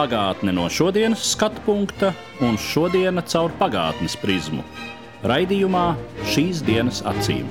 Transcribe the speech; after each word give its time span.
Pagātne 0.00 0.54
no 0.56 0.62
šodienas 0.72 1.20
skatu 1.34 1.60
punkta 1.66 2.14
un 2.40 2.54
šodienas 2.56 3.26
caur 3.34 3.52
pagātnes 3.58 4.14
prizmu. 4.16 4.62
Raidījumā 5.28 5.82
šīs 6.24 6.62
dienas 6.64 7.02
acīm. 7.04 7.44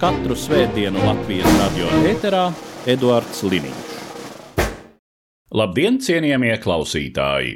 Katru 0.00 0.32
svētdienu 0.32 1.02
Latvijas 1.04 1.58
radio 1.58 1.90
eterā 2.08 2.46
Eduards 2.88 3.44
Liniņš. 3.44 3.92
Labdien, 5.52 6.00
cienījamie 6.00 6.56
klausītāji! 6.64 7.52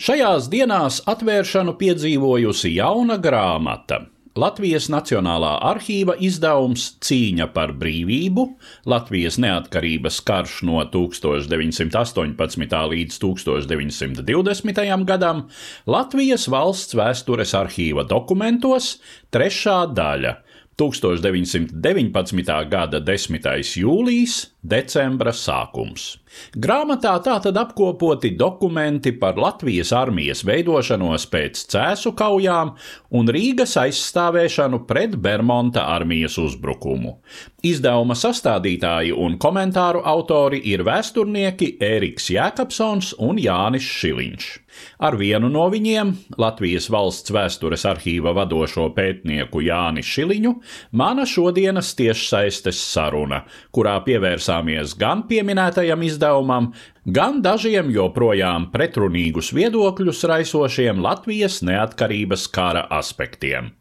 Šajās 0.00 0.48
dienās 0.48 1.02
atvēršanu 1.04 1.76
piedzīvojusi 1.84 2.72
jauna 2.78 3.20
grāmata. 3.20 4.06
Latvijas 4.34 4.88
Nacionālā 4.90 5.52
arhīva 5.62 6.16
izdevums 6.18 6.88
Cīņa 7.06 7.46
par 7.54 7.70
brīvību, 7.78 8.44
Latvijas 8.90 9.36
neatkarības 9.38 10.16
karš 10.26 10.56
no 10.66 10.80
1918. 10.90 12.74
līdz 12.90 13.20
1920. 13.22 14.82
gadam, 15.06 15.44
Latvijas 15.86 16.48
valsts 16.50 16.98
vēstures 16.98 17.54
arhīva 17.54 18.02
dokumentos, 18.10 18.96
trešā 19.30 19.84
daļa 19.94 20.34
1919. 20.74 22.68
gada 22.68 22.98
10. 23.00 23.44
jūlijas, 23.78 24.34
decembra 24.58 25.30
sākums. 25.30 26.16
Grāmatā 26.58 27.12
tātad 27.22 27.54
apkopoti 27.60 28.32
dokumenti 28.34 29.12
par 29.14 29.38
Latvijas 29.38 29.92
armijas 29.94 30.42
veidošanos 30.42 31.28
pēc 31.30 31.62
cēsu 31.70 32.14
kaujām 32.18 32.72
un 33.14 33.30
Rīgas 33.30 33.76
aizstāvēšanu 33.84 34.82
pret 34.88 35.14
Bermonta 35.14 35.86
armijas 35.94 36.40
uzbrukumu. 36.42 37.20
Izdevuma 37.62 38.18
sastādītāji 38.18 39.14
un 39.14 39.38
komentāru 39.38 40.02
autori 40.02 40.58
ir 40.74 40.82
vēsturnieki 40.82 41.76
Ēriks 41.78 42.32
Jēkabsons 42.34 43.14
un 43.22 43.38
Jānis 43.38 43.86
Šiliņš. 43.86 44.50
Ar 44.98 45.16
vienu 45.20 45.50
no 45.52 45.66
viņiem, 45.72 46.12
Latvijas 46.40 46.88
valsts 46.92 47.32
vēstures 47.34 47.84
arhīva 47.88 48.34
vadošo 48.36 48.88
pētnieku 48.96 49.62
Jāni 49.66 50.04
Šiliņu, 50.04 50.54
mana 50.92 51.26
šodienas 51.28 51.92
tiešsaistes 51.98 52.80
saruna, 52.80 53.44
kurā 53.74 53.98
pievērsāmies 54.06 54.96
gan 55.00 55.26
pieminētajam 55.30 56.04
izdevumam, 56.08 56.72
gan 57.04 57.42
dažiem 57.44 57.92
joprojām 57.94 58.70
pretrunīgus 58.74 59.52
viedokļus 59.56 60.26
raisošiem 60.32 61.02
Latvijas 61.04 61.62
neatkarības 61.66 62.50
kara 62.54 62.86
aspektiem. 62.90 63.72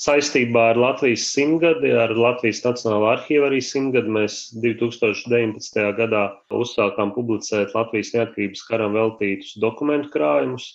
Saistībā 0.00 0.60
ar 0.70 0.78
Latvijas 0.80 1.26
simtgadi, 1.28 1.90
ar 1.92 2.14
Latvijas 2.16 2.62
Nacionālo 2.64 3.10
arhīvu 3.10 3.44
arī 3.50 3.58
simtgadi 3.60 4.08
mēs 4.14 4.36
2019. 4.62 5.80
gadā 5.98 6.22
uzsākām 6.56 7.12
publicēt 7.12 7.74
Latvijas 7.76 8.14
neatkarības 8.14 8.62
karam 8.70 8.96
veltītus 8.96 9.58
dokumentu 9.60 10.08
krājumus. 10.14 10.70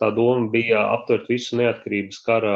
Tā 0.00 0.08
doma 0.16 0.48
bija 0.54 0.86
aptvert 0.94 1.28
visu 1.28 1.58
neatkarības 1.60 2.22
kara 2.24 2.54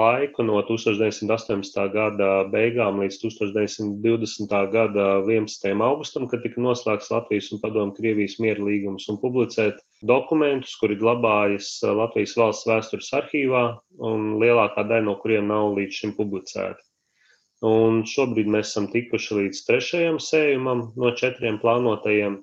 laiku 0.00 0.48
no 0.48 0.62
1918. 0.70 1.76
gada 1.92 2.32
beigām 2.54 3.04
līdz 3.04 3.20
1920. 3.26 4.56
gada 4.72 5.06
11. 5.28 5.68
augustam, 5.90 6.24
kad 6.32 6.40
tika 6.44 6.64
noslēgts 6.64 7.12
Latvijas 7.12 7.52
un 7.52 7.60
Padomu 7.60 7.92
Krievijas 8.00 8.40
miera 8.40 8.64
līgums, 8.64 9.10
un 9.12 9.20
publicēt 9.20 9.84
dokumentus, 10.06 10.76
kuri 10.80 10.96
glabājas 10.98 11.70
Latvijas 11.82 12.36
valsts 12.38 12.68
vēstures 12.68 13.08
arhīvā, 13.18 13.62
un 13.98 14.36
lielākā 14.42 14.84
daļa 14.86 15.06
no 15.08 15.16
kuriem 15.22 15.48
nav 15.50 15.74
līdz 15.78 16.02
šim 16.02 16.14
publicēta. 16.18 16.82
Un 17.66 18.04
šobrīd 18.06 18.46
mēs 18.46 18.70
esam 18.70 18.86
tikuši 18.92 19.40
līdz 19.40 19.64
trešajam 19.66 20.20
sējumam 20.22 20.92
no 20.94 21.10
četriem 21.18 21.58
plānotajiem. 21.58 22.38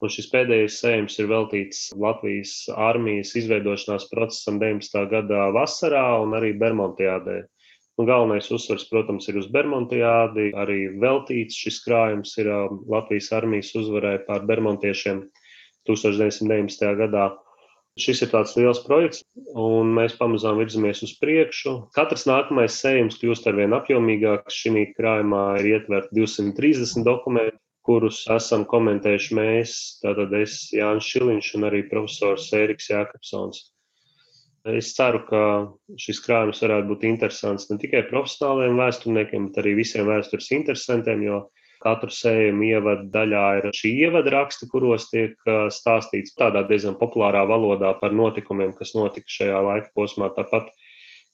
Un 0.00 0.10
šis 0.10 0.30
pēdējais 0.32 0.80
sējums 0.80 1.18
ir 1.20 1.28
veltīts 1.30 1.80
Latvijas 1.94 2.54
armijas 2.72 3.34
izveidošanās 3.36 4.08
procesam 4.10 4.58
19. 4.58 5.04
gada 5.12 5.50
vasarā 5.54 6.06
un 6.24 6.34
arī 6.38 6.54
Bermontiādē. 6.58 7.44
Un 8.00 8.08
galvenais 8.08 8.48
uzsvers, 8.48 8.86
protams, 8.88 9.28
ir 9.28 9.36
uz 9.36 9.46
Bermontiādi. 9.52 10.48
Arī 10.56 10.80
veltīts 10.98 11.58
šis 11.60 11.82
krājums 11.84 12.32
ir 12.40 12.48
Latvijas 12.90 13.28
armijas 13.36 13.74
uzvarai 13.76 14.16
pār 14.26 14.48
Bermontiešiem 14.48 15.20
1919. 15.90 16.92
gadā. 17.00 17.30
Šis 18.00 18.22
ir 18.24 18.30
tāds 18.30 18.54
liels 18.56 18.78
projekts, 18.84 19.24
un 19.58 19.90
mēs 19.96 20.14
pamazām 20.16 20.60
virzamies 20.62 21.02
uz 21.04 21.16
priekšu. 21.20 21.74
Katrs 21.96 22.24
nākamais 22.30 22.78
sējums 22.80 23.18
kļūst 23.20 23.48
ar 23.50 23.58
vien 23.58 23.74
apjomīgāks. 23.76 24.60
Šī 24.62 24.86
krājumā 24.94 25.42
ir 25.60 25.72
ietverti 25.74 26.14
230 26.20 27.04
dokumenti, 27.04 27.58
kurus 27.84 28.22
esam 28.30 28.64
komentējuši 28.70 29.36
mēs, 29.36 29.74
tātad 30.04 30.32
es, 30.38 30.62
Jānis 30.76 31.10
Šiliņš 31.10 31.52
un 31.58 31.68
arī 31.68 31.82
profesors 31.90 32.48
Ēriks 32.56 32.90
Jākapsons. 32.92 33.66
Es 34.70 34.92
ceru, 34.92 35.22
ka 35.24 35.42
šis 35.98 36.20
krājums 36.20 36.60
varētu 36.60 36.90
būt 36.90 37.06
interesants 37.08 37.70
ne 37.70 37.78
tikai 37.80 38.02
profesionāliem 38.10 38.76
vēsturniekiem, 38.76 39.48
bet 39.48 39.62
arī 39.62 39.72
visiem 39.78 40.04
vēstures 40.10 40.50
interesantiem, 40.52 41.24
jo 41.24 41.38
katru 41.80 42.12
sējumu 42.12 42.66
ievada 42.68 43.06
daļā 43.14 43.46
ir 43.60 43.70
šī 43.76 43.94
ievada 44.06 44.34
raksti, 44.34 44.68
kuros 44.70 45.08
tiek 45.10 45.34
stāstīts 45.72 46.36
tādā 46.38 46.62
diezgan 46.68 46.98
populārā 47.00 47.46
valodā 47.48 47.94
par 48.00 48.14
notikumiem, 48.16 48.74
kas 48.76 48.94
notika 48.96 49.28
šajā 49.38 49.64
laika 49.66 49.90
posmā. 49.96 50.28
Tāpat 50.36 50.68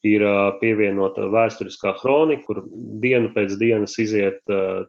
ir 0.06 0.22
pievienota 0.60 1.26
vēsturiskā 1.32 1.96
kronika, 1.98 2.44
kur 2.46 2.62
dienu 3.02 3.32
pēc 3.34 3.56
dienas 3.58 3.98
iziet 4.02 4.40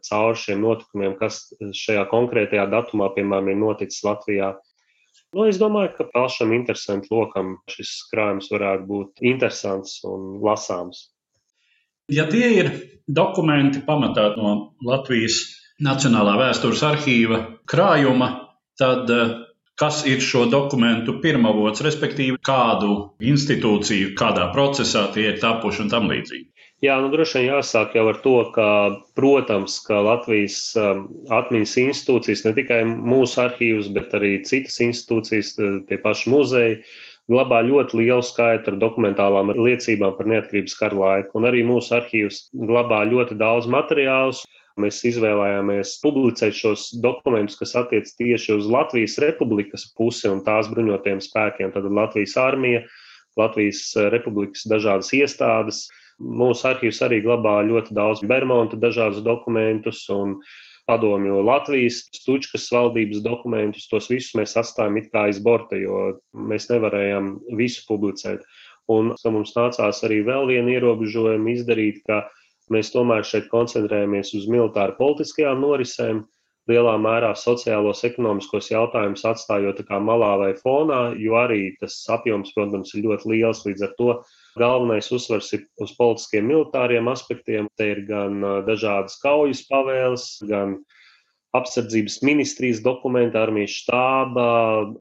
cauri 0.08 0.38
šiem 0.38 0.62
notikumiem, 0.62 1.18
kas 1.18 1.48
šajā 1.58 2.06
konkrētajā 2.12 2.68
datumā, 2.70 3.10
piemēram, 3.16 3.50
ir 3.50 3.62
noticis 3.62 4.04
Latvijā. 4.06 4.54
Nu, 5.34 5.44
es 5.50 5.58
domāju, 5.60 5.90
ka 5.96 6.06
pašam 6.14 6.54
interesantam 6.56 7.18
lokam 7.18 7.56
šis 7.68 7.98
krājums 8.12 8.48
varētu 8.52 8.86
būt 8.88 9.24
interesants 9.28 9.98
un 10.08 10.38
lasāms. 10.44 11.08
Ja 12.08 12.24
tie 12.30 12.48
ir 12.56 12.70
dokumenti 13.08 13.82
pamatā 13.84 14.30
no 14.36 14.54
Latvijas 14.84 15.42
Nacionālā 15.84 16.38
vēstures 16.40 16.80
arhīva 16.82 17.42
krājuma, 17.68 18.30
tad 18.80 19.10
kas 19.78 20.02
ir 20.10 20.22
šo 20.24 20.46
dokumentu 20.50 21.18
pirmavots, 21.22 21.84
respektīvi 21.86 22.40
kādu 22.42 22.94
institūciju, 23.22 24.14
kādā 24.18 24.48
procesā 24.54 25.06
tie 25.14 25.28
ir 25.32 25.42
tapuši 25.42 25.84
un 25.84 25.92
tam 25.92 26.08
līdzīgi. 26.10 26.48
Jā, 26.82 26.94
nu 27.02 27.10
droši 27.10 27.40
vien 27.40 27.48
jāsāk 27.56 27.96
jau 27.98 28.04
ar 28.06 28.18
to, 28.22 28.34
ka, 28.54 28.66
protams, 29.18 29.80
ka 29.82 29.98
Latvijas 30.06 30.58
atmiņas 30.78 31.72
institūcijas, 31.82 32.44
ne 32.46 32.52
tikai 32.54 32.84
mūsu 32.86 33.40
arhīvs, 33.42 33.88
bet 33.94 34.14
arī 34.14 34.36
citas 34.46 34.78
institūcijas, 34.86 35.56
tie 35.88 35.98
paši 36.04 36.30
muzeji, 36.30 36.76
glabā 37.28 37.60
ļoti 37.66 38.00
lielu 38.00 38.24
skaitu 38.24 38.72
ar 38.72 38.78
dokumentālām 38.80 39.52
liecībām 39.56 40.14
par 40.16 40.28
neatkarības 40.30 40.76
kara 40.78 40.98
laiku. 41.02 41.36
Un 41.38 41.48
arī 41.48 41.64
mūsu 41.66 41.94
arhīvs 41.98 42.48
glabā 42.56 43.02
ļoti 43.10 43.36
daudz 43.40 43.68
materiālus. 43.70 44.44
Mēs 44.78 45.00
izvēlējāmies 45.10 45.96
publicēt 46.04 46.54
šos 46.54 46.88
dokumentus, 47.02 47.58
kas 47.58 47.74
attiec 47.80 48.10
tieši 48.20 48.54
uz 48.60 48.68
Latvijas 48.70 49.18
republikas 49.24 49.88
pusi 49.98 50.30
un 50.30 50.44
tās 50.46 50.70
bruņotajiem 50.70 51.22
spēkiem. 51.24 51.72
Tad 51.74 51.88
Latvijas 51.90 52.36
armija, 52.38 52.84
Latvijas 53.38 53.82
republikas 54.14 54.62
dažādas 54.70 55.10
iestādes. 55.18 55.88
Mūsu 56.18 56.66
arhīvs 56.70 57.02
arī 57.06 57.20
glabā 57.26 57.58
ļoti 57.66 57.94
daudz 57.94 58.22
Bermuda 58.26 58.78
dažādus 58.78 59.20
dokumentus 59.26 60.04
un 60.14 60.38
padomju 60.88 61.42
Latvijas, 61.44 62.00
Stučkas 62.16 62.66
valdības 62.72 63.20
dokumentus. 63.24 63.88
Tos 63.90 64.08
visus 64.10 64.34
mēs 64.38 64.56
atstājam 64.60 64.96
it 65.00 65.10
kā 65.12 65.28
aiz 65.28 65.42
borta, 65.44 65.76
jo 65.76 66.16
mēs 66.32 66.70
nevarējām 66.72 67.34
visu 67.60 67.84
publicēt. 67.88 68.46
Un 68.88 69.12
mums 69.12 69.52
nācās 69.56 70.00
arī 70.06 70.22
vēl 70.24 70.48
vienu 70.48 70.72
ierobežojumu 70.78 71.52
izdarīt, 71.52 72.00
ka 72.08 72.22
mēs 72.72 72.92
tomēr 72.94 73.26
šeit 73.26 73.50
koncentrējamies 73.52 74.32
uz 74.38 74.48
militāru 74.48 74.96
politiskajām 74.96 75.60
norisēm, 75.60 76.24
lielā 76.68 76.94
mērā 77.00 77.32
sociālos, 77.36 78.02
ekonomiskos 78.04 78.68
jautājumus 78.72 79.24
atstājot 79.28 79.80
malā 80.04 80.32
vai 80.40 80.50
fonā, 80.56 81.14
jo 81.20 81.36
arī 81.40 81.76
tas 81.80 81.96
apjoms, 82.12 82.52
protams, 82.56 82.92
ir 82.94 83.06
ļoti 83.08 83.32
liels. 83.32 83.64
Līdz 83.68 83.86
ar 83.88 83.94
to 84.00 84.10
galvenais 84.58 85.10
uzsvers 85.12 85.50
ir 85.56 85.66
uz 85.82 85.92
politiskiem, 85.98 86.46
militāriem 86.48 87.10
aspektiem. 87.12 87.68
Te 87.76 87.92
ir 87.92 88.04
gan 88.08 88.40
dažādas 88.66 89.18
kaujas 89.22 89.64
pavēles, 89.68 90.30
gan 90.48 90.78
apsardzības 91.56 92.18
ministrijas 92.26 92.80
dokumenti, 92.84 93.38
armijas 93.40 93.76
štāba, 93.82 94.48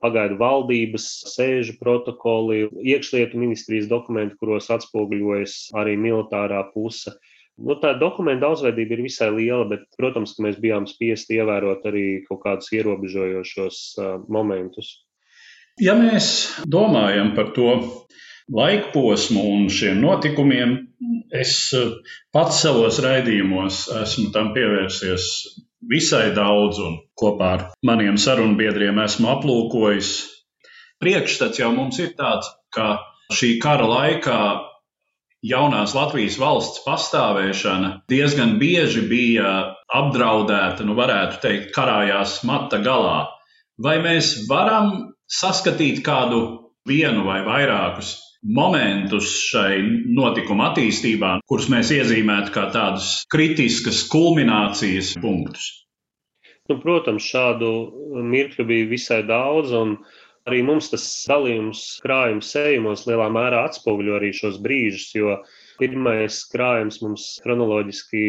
pagaidu 0.04 0.38
valdības 0.40 1.08
sēžu 1.34 1.76
protokoli, 1.82 2.68
iekšlietu 2.88 3.40
ministrijas 3.40 3.90
dokumenti, 3.92 4.38
kuros 4.40 4.70
atspoguļojas 4.74 5.58
arī 5.78 5.98
militārā 6.00 6.64
puse. 6.74 7.16
Nu, 7.58 7.74
tā 7.82 7.96
dokumenta 7.98 8.46
daudzveidība 8.46 8.96
ir 8.96 9.04
visai 9.08 9.32
liela, 9.34 9.66
bet, 9.66 9.88
protams, 9.98 10.36
mēs 10.44 10.60
bijām 10.62 10.86
spiesti 10.88 11.40
ievērot 11.40 11.88
arī 11.90 12.06
kaut 12.28 12.44
kādus 12.44 12.70
ierobežojošos 12.78 13.80
uh, 13.98 14.12
momentus. 14.30 14.94
Ja 15.82 15.98
mēs 15.98 16.28
domājam 16.70 17.34
par 17.38 17.52
to 17.58 17.74
laika 18.54 18.92
posmu 18.94 19.44
un 19.54 19.68
šiem 19.72 20.00
notikumiem, 20.02 20.78
es 21.36 21.54
pats 22.34 22.62
savos 22.64 23.02
raidījumos 23.04 23.88
esmu 24.04 24.32
tam 24.36 24.54
pievērsies 24.56 25.28
visai 25.92 26.32
daudz 26.36 26.80
un 26.84 26.98
kopā 27.20 27.52
ar 27.58 27.66
maniem 27.86 28.18
sarunbiedriem 28.20 29.00
esmu 29.04 29.30
aplūkojis. 29.36 30.14
Priekšstats 31.04 31.62
jau 31.62 31.70
mums 31.76 32.00
ir 32.02 32.16
tāds, 32.18 32.50
ka 32.74 32.98
šī 33.36 33.58
kara 33.62 33.86
laikā 33.86 34.40
jaunās 35.46 35.94
Latvijas 35.94 36.40
valsts 36.42 36.82
pastāvēšana 36.86 37.92
diezgan 38.10 38.56
bieži 38.62 39.04
bija 39.10 39.52
apdraudēta, 39.94 40.88
nu, 40.88 40.96
varētu 40.98 41.42
teikt, 41.44 41.74
karājās 41.76 42.40
mata 42.48 42.80
galā. 42.82 43.28
Vai 43.78 44.00
mēs 44.02 44.48
varam 44.50 45.14
saskatīt 45.30 46.02
kādu 46.06 46.42
vienu 46.88 47.28
vai 47.28 47.44
vairākus 47.46 48.16
momentus 48.48 49.32
šai 49.50 49.82
notikuma 50.16 50.72
attīstībā, 50.72 51.38
kurus 51.50 51.68
mēs 51.72 51.92
iezīmētu 51.96 52.54
kā 52.56 52.68
tādus 52.74 53.22
kritiskas 53.32 54.06
kulminācijas 54.12 55.16
punktus? 55.22 55.68
Nu, 56.68 56.80
protams, 56.84 57.28
šādu 57.28 57.70
mirkļu 58.28 58.66
bija 58.68 58.88
visai 58.90 59.22
daudz, 59.28 59.72
un 59.76 59.96
arī 60.48 60.64
mums 60.68 60.90
tas 60.92 61.06
dalījums 61.28 61.84
krājuma 62.04 62.44
sējumos 62.44 63.06
lielā 63.08 63.28
mērā 63.32 63.66
atspoguļo 63.68 64.18
arī 64.18 64.34
šos 64.36 64.60
brīžus, 64.64 65.14
jo 65.16 65.38
pirmais 65.80 66.42
krājums 66.52 67.00
mums 67.04 67.30
chronoloģiski 67.44 68.24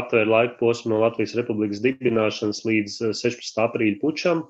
aptver 0.00 0.30
laika 0.30 0.58
posmu 0.60 0.94
no 0.94 1.02
Latvijas 1.04 1.36
Republikas 1.38 1.82
dibināšanas 1.84 2.64
līdz 2.66 3.00
16. 3.10 3.62
aprīļa 3.66 4.00
pučam, 4.02 4.46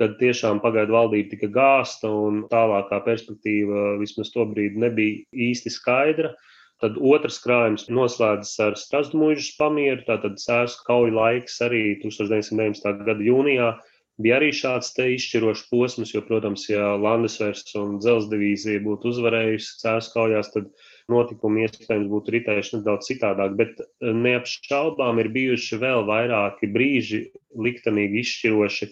kad 0.00 0.16
tiešām 0.20 0.62
pagaidu 0.64 0.96
valdība 0.96 1.34
tika 1.34 1.50
gāsta 1.52 2.08
un 2.08 2.44
tālākā 2.52 3.02
perspektīva 3.04 3.98
vismaz 4.00 4.32
to 4.32 4.46
brīdi 4.48 4.80
nebija 4.80 5.20
īsti 5.50 5.72
skaidra. 5.74 6.32
Tad 6.80 6.96
otrs 6.96 7.36
krājums 7.44 7.90
noslēdzas 7.92 8.54
ar 8.64 8.76
Strasdmuļžas 8.80 9.52
pamieru, 9.60 10.00
tātad 10.06 10.40
sērs 10.40 10.78
kauju 10.86 11.12
laiks 11.12 11.58
arī 11.66 11.82
1919. 12.00 13.02
gada 13.04 13.26
jūnijā. 13.26 13.74
Bija 14.20 14.38
arī 14.40 14.48
šāds 14.52 14.92
izšķirošs 15.00 15.66
posms, 15.70 16.14
jo, 16.14 16.20
protams, 16.24 16.66
ja 16.68 16.94
Landesvers 17.00 17.68
un 17.80 17.98
Dzels 18.00 18.28
divīzija 18.32 18.80
būtu 18.84 19.12
uzvarējusi 19.12 19.76
cērs 19.80 20.10
kaujās, 20.12 20.50
tad 20.56 20.72
notikumi 21.12 21.66
iespējams 21.66 22.08
būtu 22.08 22.34
ritējuši 22.36 22.74
nedaudz 22.78 23.08
citādāk, 23.08 23.56
bet 23.60 23.80
neapšaubām 24.00 25.20
ir 25.20 25.30
bijuši 25.36 25.80
vēl 25.84 26.04
vairāki 26.08 26.68
brīži 26.72 27.22
liktenīgi 27.56 28.24
izšķiroši 28.24 28.90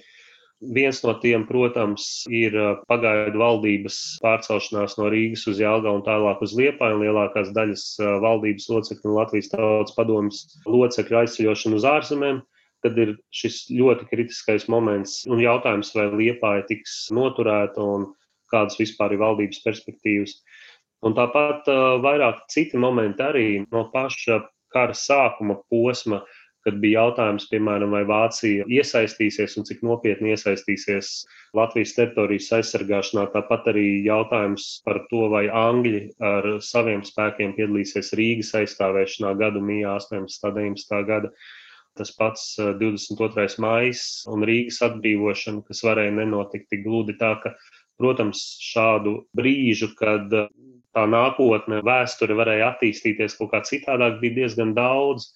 Viens 0.59 0.99
no 1.05 1.13
tiem, 1.23 1.45
protams, 1.47 2.27
ir 2.35 2.57
uh, 2.59 2.81
pagaidu 2.91 3.39
valdības 3.39 4.19
pārcelšanās 4.25 4.97
no 4.99 5.07
Rīgas 5.13 5.45
uz 5.47 5.61
Jālgaunu 5.63 6.01
un 6.01 6.07
tālāk 6.07 6.43
uz 6.43 6.57
Liepāju. 6.59 6.99
Lielākās 7.05 7.53
daļas 7.55 7.85
uh, 8.03 8.17
valdības 8.25 8.67
locekļu 8.73 9.13
un 9.13 9.19
Latvijas 9.21 9.53
tautas 9.53 9.95
padomas 9.95 10.41
locekļu 10.67 11.21
aizceļošanu 11.21 11.79
uz 11.79 11.87
ārzemēm, 11.87 12.41
kad 12.83 12.99
ir 12.99 13.15
šis 13.31 13.69
ļoti 13.71 14.11
kritiskais 14.11 14.67
moments 14.67 15.21
un 15.31 15.39
jautājums, 15.45 15.95
vai 15.95 16.09
Liepāja 16.11 16.67
tiks 16.67 17.05
noturēta 17.15 17.79
un 17.79 18.11
kādas 18.51 18.81
vispār 18.83 19.15
ir 19.15 19.23
valdības 19.23 19.63
perspektīvas. 19.63 20.41
Un 21.07 21.15
tāpat 21.15 21.71
uh, 21.71 22.01
vairāk 22.03 22.49
citi 22.51 22.83
momenti 22.83 23.23
arī 23.23 23.49
no 23.71 23.87
paša 23.95 24.43
kara 24.75 24.97
sākuma 24.97 25.61
posma 25.71 26.25
kad 26.67 26.79
bija 26.83 27.05
jautājums, 27.05 27.47
piemēram, 27.51 27.93
vai 27.95 28.03
Vācija 28.09 28.67
iesaistīsies 28.69 29.57
un 29.61 29.67
cik 29.69 29.85
nopietni 29.87 30.33
iesaistīsies 30.35 31.13
Latvijas 31.57 31.95
teritorijas 31.97 32.51
aizsargāšanā. 32.59 33.29
Tāpat 33.35 33.71
arī 33.73 33.87
jautājums 34.07 34.67
par 34.87 35.05
to, 35.13 35.29
vai 35.33 35.47
Angļi 35.49 36.03
ar 36.25 36.51
saviem 36.65 37.05
spēkiem 37.07 37.55
piedalīsies 37.57 38.13
Rīgas 38.19 38.53
aizstāvēšanā 38.63 39.33
gadu 39.41 39.63
mijā 39.65 39.97
18. 40.01 40.51
un 40.51 40.59
19. 40.59 41.01
gada. 41.09 41.33
Tas 41.99 42.13
pats 42.15 42.53
22. 42.59 43.49
maijs 43.63 44.03
un 44.31 44.45
Rīgas 44.47 44.83
atbrīvošana, 44.87 45.65
kas 45.67 45.83
varēja 45.87 46.15
nenotikt 46.21 46.69
tik 46.71 46.85
gludi 46.85 47.17
tā, 47.19 47.33
ka, 47.43 47.57
protams, 47.99 48.45
šādu 48.63 49.23
brīžu, 49.35 49.91
kad 49.99 50.31
tā 50.95 51.05
nākotne, 51.11 51.81
vēsture 51.87 52.37
varēja 52.39 52.73
attīstīties 52.73 53.37
kaut 53.39 53.53
kā 53.55 53.63
citādāk, 53.67 54.21
bija 54.23 54.43
diezgan 54.43 54.75
daudz. 54.77 55.33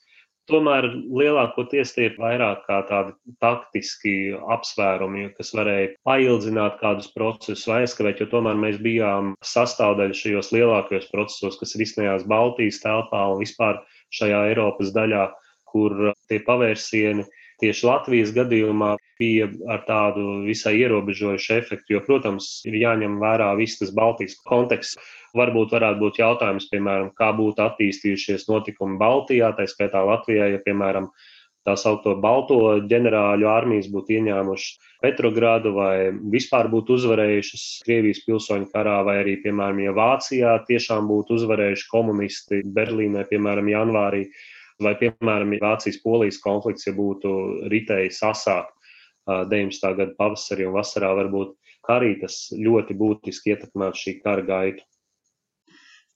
Tomēr 0.51 0.89
lielākoties 0.91 1.93
tie 1.95 2.09
ir 2.09 2.17
vairāk 2.19 2.65
kā 2.67 2.81
tādi 2.89 3.13
taktiski 3.43 4.15
apsvērumi, 4.51 5.29
kas 5.37 5.53
varēja 5.55 5.93
paildzināt 6.09 6.81
kādus 6.81 7.13
procesus 7.15 7.63
vai 7.71 7.83
aizkavēt, 7.85 8.19
jo 8.19 8.27
tomēr 8.33 8.59
mēs 8.59 8.81
bijām 8.83 9.37
sastāvdaļa 9.47 10.19
šajos 10.19 10.51
lielākajos 10.57 11.07
procesos, 11.15 11.61
kas 11.61 11.77
risinājās 11.79 12.27
Baltijas 12.27 12.83
telpā 12.83 13.23
un 13.31 13.45
vispār 13.45 13.79
šajā 14.19 14.43
Eiropas 14.51 14.91
daļā, 14.97 15.29
kur 15.71 16.11
tie 16.29 16.43
pavērsieni 16.43 17.25
tieši 17.63 17.89
Latvijas 17.89 18.33
gadījumā 18.37 18.93
bija 19.23 19.49
ar 19.71 19.85
tādu 19.87 20.43
visai 20.47 20.75
ierobežojušu 20.83 21.57
efektu, 21.61 21.97
jo, 21.97 22.05
protams, 22.07 22.49
ir 22.69 22.79
jāņem 22.81 23.21
vērā 23.23 23.53
viss 23.61 23.81
tas 23.81 23.93
Baltijas 23.95 24.39
konteksts. 24.49 24.99
Varbūt 25.39 25.73
varētu 25.73 26.03
būt 26.03 26.19
jautājums, 26.21 26.67
piemēram, 26.73 27.13
kā 27.17 27.31
būtu 27.37 27.63
attīstījušies 27.65 28.49
notikumi 28.51 28.99
Baltijā, 29.01 29.55
tā 29.57 29.65
skaitā 29.71 30.03
Latvijā, 30.05 30.51
ja, 30.53 30.61
piemēram, 30.67 31.09
tā 31.67 31.77
saucamo 31.79 32.19
balto 32.23 32.57
ģenerāļu 32.91 33.47
armijas 33.49 33.89
būtu 33.93 34.17
ieņēmušas 34.19 34.89
Petrogradu 35.03 35.73
vai 35.77 36.11
vispār 36.35 36.69
būtu 36.71 36.97
uzvarējušas 36.99 37.67
Krievijas 37.87 38.23
pilsoņu 38.27 38.69
karā, 38.75 38.99
vai 39.07 39.21
arī, 39.23 39.37
piemēram, 39.45 39.81
ja 39.87 39.95
Vācijā 39.97 40.57
tiešām 40.69 41.09
būtu 41.11 41.39
uzvarējuši 41.39 41.89
komunisti 41.91 42.63
Berlīnē, 42.67 43.25
piemēram, 43.31 43.71
janvārī, 43.73 44.27
vai, 44.81 44.95
piemēram, 45.01 45.57
Vācijas-Polijas 45.63 46.41
konflikts, 46.45 46.87
ja 46.89 46.95
būtu 46.97 47.33
ritējis 47.73 48.23
asāk 48.29 48.71
19. 49.29 49.93
gada 49.99 50.15
pavasarī 50.19 50.67
un 50.69 50.77
vasarā, 50.77 51.13
varbūt 51.19 51.55
arī 51.93 52.17
tas 52.21 52.49
ļoti 52.55 52.97
būtiski 52.99 53.55
ietekmētu 53.55 54.03
šī 54.05 54.17
kara 54.23 54.47
gaitu. 54.47 54.85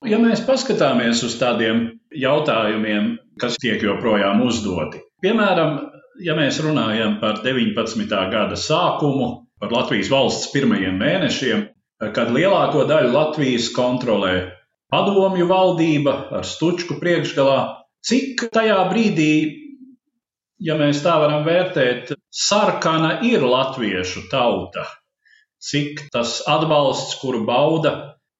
Ja 0.07 0.19
mēs 0.21 0.43
paskatāmies 0.47 1.23
uz 1.25 1.39
tādiem 1.41 1.87
jautājumiem, 2.13 3.17
kas 3.41 3.57
tiek 3.63 3.81
joprojām 3.83 4.43
uzdoti, 4.45 5.01
piemēram, 5.25 5.79
ja 6.23 6.37
mēs 6.37 6.61
runājam 6.65 7.17
par 7.23 7.41
19. 7.45 8.05
gada 8.33 8.59
sākumu, 8.61 9.47
par 9.61 9.73
Latvijas 9.73 10.11
valsts 10.13 10.53
pirmajiem 10.53 11.01
mēnešiem, 11.01 11.65
kad 12.13 12.29
lielāko 12.33 12.85
daļu 12.89 13.15
Latvijas 13.15 13.71
kontrolē 13.73 14.35
padomju 14.93 15.49
valdība 15.49 16.17
ar 16.39 16.45
stučku 16.47 16.99
priekšgalā, 17.01 17.59
cik 18.07 18.49
tajā 18.55 18.79
brīdī, 18.91 19.33
ja 20.63 20.77
mēs 20.79 21.03
tā 21.05 21.17
varam 21.21 21.45
vērtēt, 21.47 22.15
sarkana 22.31 23.19
ir 23.27 23.45
latviešu 23.45 24.29
tauta, 24.33 24.87
cik 25.63 26.07
tas 26.15 26.41
atbalsts, 26.51 27.19
kuru 27.23 27.45
bauda 27.49 27.97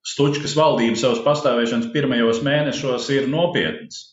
Stučkas 0.07 0.53
valdība 0.55 0.99
savas 1.01 1.19
pastāvēšanas 1.25 1.89
pirmajos 1.91 2.39
mēnešos 2.47 3.09
ir 3.11 3.25
nopietns. 3.31 4.05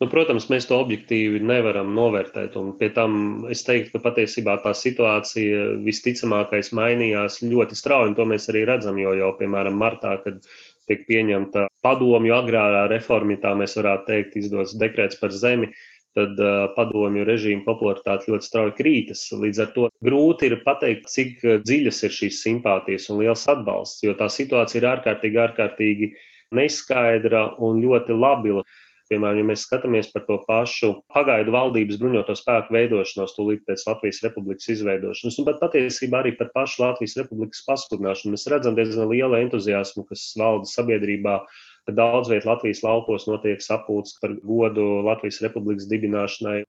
Nu, 0.00 0.08
protams, 0.12 0.46
mēs 0.52 0.66
to 0.68 0.76
objektīvi 0.80 1.40
nevaram 1.44 1.94
novērtēt. 1.96 2.56
Pie 2.80 2.88
tam 2.96 3.14
es 3.52 3.64
teiktu, 3.64 3.94
ka 3.94 4.02
patiesībā 4.06 4.58
tā 4.64 4.72
situācija 4.76 5.78
visticamākais 5.84 6.72
mainījās 6.76 7.40
ļoti 7.44 7.76
strauji, 7.76 8.12
un 8.12 8.16
to 8.16 8.28
mēs 8.28 8.48
arī 8.52 8.66
redzam. 8.68 9.00
Jo 9.00 9.12
jau, 9.16 9.30
piemēram, 9.40 9.76
martā, 9.80 10.14
kad 10.24 10.40
tiek 10.88 11.06
pieņemta 11.08 11.66
padomju 11.84 12.34
agrārā 12.36 12.86
reforma, 12.92 13.36
tā 13.40 13.54
mēs 13.58 13.76
varētu 13.78 14.06
teikt, 14.08 14.36
izdots 14.40 14.76
dekrets 14.80 15.18
par 15.20 15.34
zemi, 15.34 15.70
tad 16.16 16.40
uh, 16.42 16.66
padomju 16.74 17.22
režīma 17.28 17.62
popularitāte 17.66 18.32
ļoti 18.32 18.48
strauji 18.48 18.76
krītas. 18.80 19.26
Līdz 19.30 19.62
ar 19.62 19.70
to 19.76 19.86
grūti 20.04 20.50
ir 20.50 20.58
pateikt, 20.64 21.06
cik 21.12 21.44
dziļas 21.62 22.02
ir 22.08 22.16
šīs 22.16 22.42
simpātijas 22.42 23.06
un 23.12 23.22
liels 23.22 23.46
atbalsts, 23.50 24.02
jo 24.06 24.16
tā 24.18 24.26
situācija 24.32 24.82
ir 24.82 24.88
ārkārtīgi, 24.90 25.42
ārkārtīgi 25.44 26.12
neskaidra 26.56 27.44
un 27.62 27.82
ļoti 27.84 28.16
labila. 28.16 28.64
Piemēram, 29.10 29.40
ja 29.40 29.46
mēs 29.48 29.64
skatāmies 29.66 30.08
par 30.12 30.22
to 30.28 30.36
pašu 30.46 30.88
pagaidu 31.10 31.50
valdības 31.50 31.96
bruņoto 31.98 32.36
spēku 32.38 32.76
veidošanos, 32.76 33.32
tūlīt 33.34 33.64
pēc 33.66 33.82
Latvijas 33.88 34.20
republikas 34.22 34.70
izveidošanas, 34.70 35.38
un 35.40 35.48
pat 35.48 35.58
patiesībā 35.64 36.20
arī 36.20 36.36
par 36.38 36.52
pašu 36.54 36.84
Latvijas 36.84 37.16
republikas 37.18 37.64
pasludināšanu, 37.66 38.36
mēs 38.36 38.46
redzam 38.52 38.78
diezgan 38.78 39.10
lielu 39.10 39.40
entuziasmu, 39.40 40.04
kas 40.06 40.28
valda 40.38 40.70
sabiedrībā 40.70 41.40
daudz 41.90 42.30
vietā 42.30 42.52
Latvijas 42.52 42.84
laukos 42.86 43.26
notiek 43.26 43.66
sapulcs 43.66 44.14
par 44.22 44.36
godu 44.46 44.86
Latvijas 45.08 45.40
republikas 45.42 45.90
dibināšanai. 45.90 46.62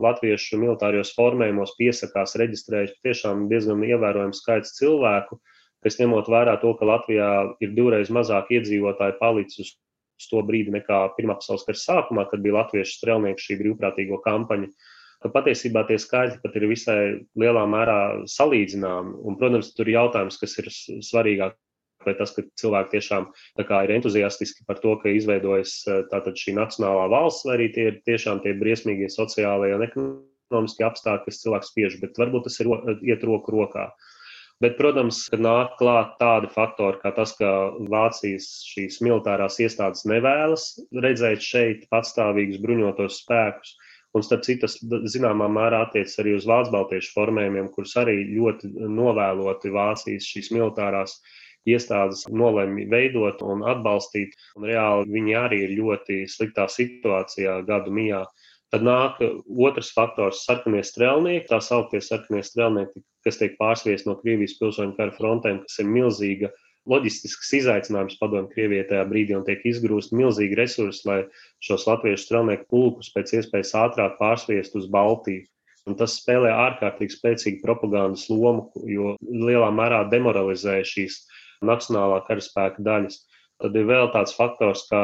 Latviešu 0.00 0.62
militārijos 0.64 1.12
formējumos 1.18 1.76
piesakās 1.76 2.38
reģistrējuši 2.40 3.00
tiešām 3.04 3.48
diezgan 3.52 3.84
ievērojams 3.84 4.40
skaits 4.40 4.78
cilvēku, 4.80 5.42
kas 5.84 6.00
ņemot 6.00 6.32
vērā 6.32 6.56
to, 6.64 6.72
ka 6.78 6.88
Latvijā 6.88 7.30
ir 7.60 7.76
divreiz 7.76 8.08
mazāk 8.08 8.54
iedzīvotāji 8.56 9.18
palicis 9.20 9.76
uz 10.22 10.30
to 10.30 10.42
brīdi 10.46 10.74
nekā 10.74 11.02
Pirmā 11.18 11.36
pasaules 11.40 11.66
kara 11.66 11.80
sākumā, 11.80 12.28
kad 12.30 12.44
bija 12.44 12.60
latviešu 12.60 13.00
strelnieku 13.00 13.42
šī 13.42 13.58
brīvprātīgo 13.60 14.22
kampaņa. 14.24 14.70
Patiesībā 15.22 15.84
tie 15.86 15.98
skaitļi 16.02 16.40
pat 16.42 16.56
ir 16.58 16.66
visai 16.70 17.00
lielā 17.38 17.62
mērā 17.70 17.98
salīdzināmi. 18.30 19.20
Un, 19.22 19.36
protams, 19.38 19.70
tur 19.76 19.90
ir 19.90 20.00
jautājums, 20.00 20.38
kas 20.40 20.56
ir 20.58 20.70
svarīgāk 21.06 21.54
vai 22.06 22.14
tas, 22.18 22.32
ka 22.34 22.44
cilvēki 22.58 22.96
tiešām 22.96 23.28
ir 23.62 23.94
entuziastiski 23.96 24.66
par 24.66 24.80
to, 24.82 24.96
ka 25.02 25.12
izveidojas 25.12 25.76
tātad 26.10 26.38
šī 26.38 26.56
nacionālā 26.58 27.08
valsts, 27.12 27.46
vai 27.46 27.58
arī 27.58 27.68
tie 27.74 27.88
ir 27.90 28.00
tiešām 28.08 28.42
tie 28.42 28.56
briesmīgie 28.58 29.10
sociālie 29.12 29.72
un 29.76 29.86
ekonomiskie 29.86 30.86
apstākļi, 30.88 31.28
kas 31.28 31.42
cilvēks 31.44 31.72
spiež, 31.72 32.00
bet 32.02 32.18
varbūt 32.18 32.48
tas 32.48 32.58
ir 32.62 32.72
iet 33.06 33.22
roku 33.28 33.54
rokā. 33.54 33.90
Bet, 34.62 34.76
protams, 34.78 35.24
nāk 35.34 35.72
klāt 35.80 36.12
tādi 36.20 36.46
faktori, 36.54 37.00
kā 37.02 37.10
tas, 37.16 37.32
ka 37.38 37.48
Vācijas 37.90 38.46
šīs 38.68 39.00
militārās 39.02 39.58
iestādes 39.64 40.04
nevēlas 40.06 40.66
redzēt 41.02 41.42
šeit 41.42 41.88
patstāvīgus 41.90 42.60
bruņotos 42.62 43.22
spēkus. 43.24 43.74
Un, 44.12 44.22
starp 44.22 44.44
citu, 44.46 44.68
tas 44.68 44.76
zināmā 45.14 45.48
mērā 45.50 45.86
attiecas 45.86 46.18
arī 46.20 46.36
uz 46.36 46.46
Vācu 46.46 46.74
baltiešu 46.74 47.14
formējumiem, 47.14 47.70
kurus 47.74 47.96
arī 47.98 48.18
ļoti 48.28 48.70
novēloti 48.92 49.72
Vācijas 49.72 50.28
šīs 50.28 50.52
militārās 50.54 51.16
iestādes 51.66 52.26
nolēma 52.30 52.86
veidot 52.92 53.42
un 53.46 53.64
atbalstīt. 53.66 54.36
Un 54.58 54.68
reāli 54.70 55.10
viņi 55.16 55.38
arī 55.42 55.62
ir 55.66 55.76
ļoti 55.80 56.22
sliktā 56.30 56.68
situācijā 56.70 57.62
gadu 57.66 57.94
mijā. 57.98 58.22
Tad 58.72 58.84
nāk 58.86 59.18
otrs 59.68 59.90
faktors- 59.92 60.42
sarkanie 60.46 60.80
strēlnieki, 60.80 61.48
tā 61.50 61.60
sauktie 61.60 62.00
sarkanie 62.00 62.40
strēlnieki, 62.40 63.02
kas 63.24 63.36
tiek 63.36 63.58
pārsviesti 63.58 64.08
no 64.08 64.16
Krievijas 64.16 64.56
pilsoņu 64.60 64.96
kara 64.96 65.12
frontēm, 65.12 65.60
kas 65.66 65.82
ir 65.82 65.90
milzīga 65.92 66.48
loģistisks 66.88 67.52
izaicinājums 67.60 68.16
padomju 68.18 68.50
Krievijai 68.54 68.86
tajā 68.88 69.04
brīdī 69.10 69.36
un 69.36 69.44
tiek 69.46 69.60
izgrūst 69.68 70.14
milzīgi 70.16 70.56
resursi, 70.58 71.04
lai 71.06 71.18
šos 71.62 71.84
latviešu 71.86 72.24
strēlnieku 72.24 72.68
pulkus 72.72 73.12
pēc 73.14 73.36
iespējas 73.38 73.74
ātrāk 73.84 74.16
pārsviest 74.18 74.78
uz 74.80 74.88
Baltiju. 74.90 75.44
Un 75.90 75.98
tas 75.98 76.14
spēlē 76.20 76.50
ārkārtīgi 76.54 77.16
spēcīgu 77.16 77.62
propagandas 77.62 78.28
lomu, 78.30 78.68
jo 78.86 79.16
lielā 79.20 79.68
mērā 79.74 80.04
demoralizē 80.10 80.78
šīs 80.86 81.24
nacionālā 81.66 82.22
karaspēka 82.28 82.82
daļas. 82.86 83.18
Tad 83.60 83.76
ir 83.78 83.86
vēl 83.86 84.08
tāds 84.14 84.34
faktors, 84.34 84.86
ka 84.88 85.00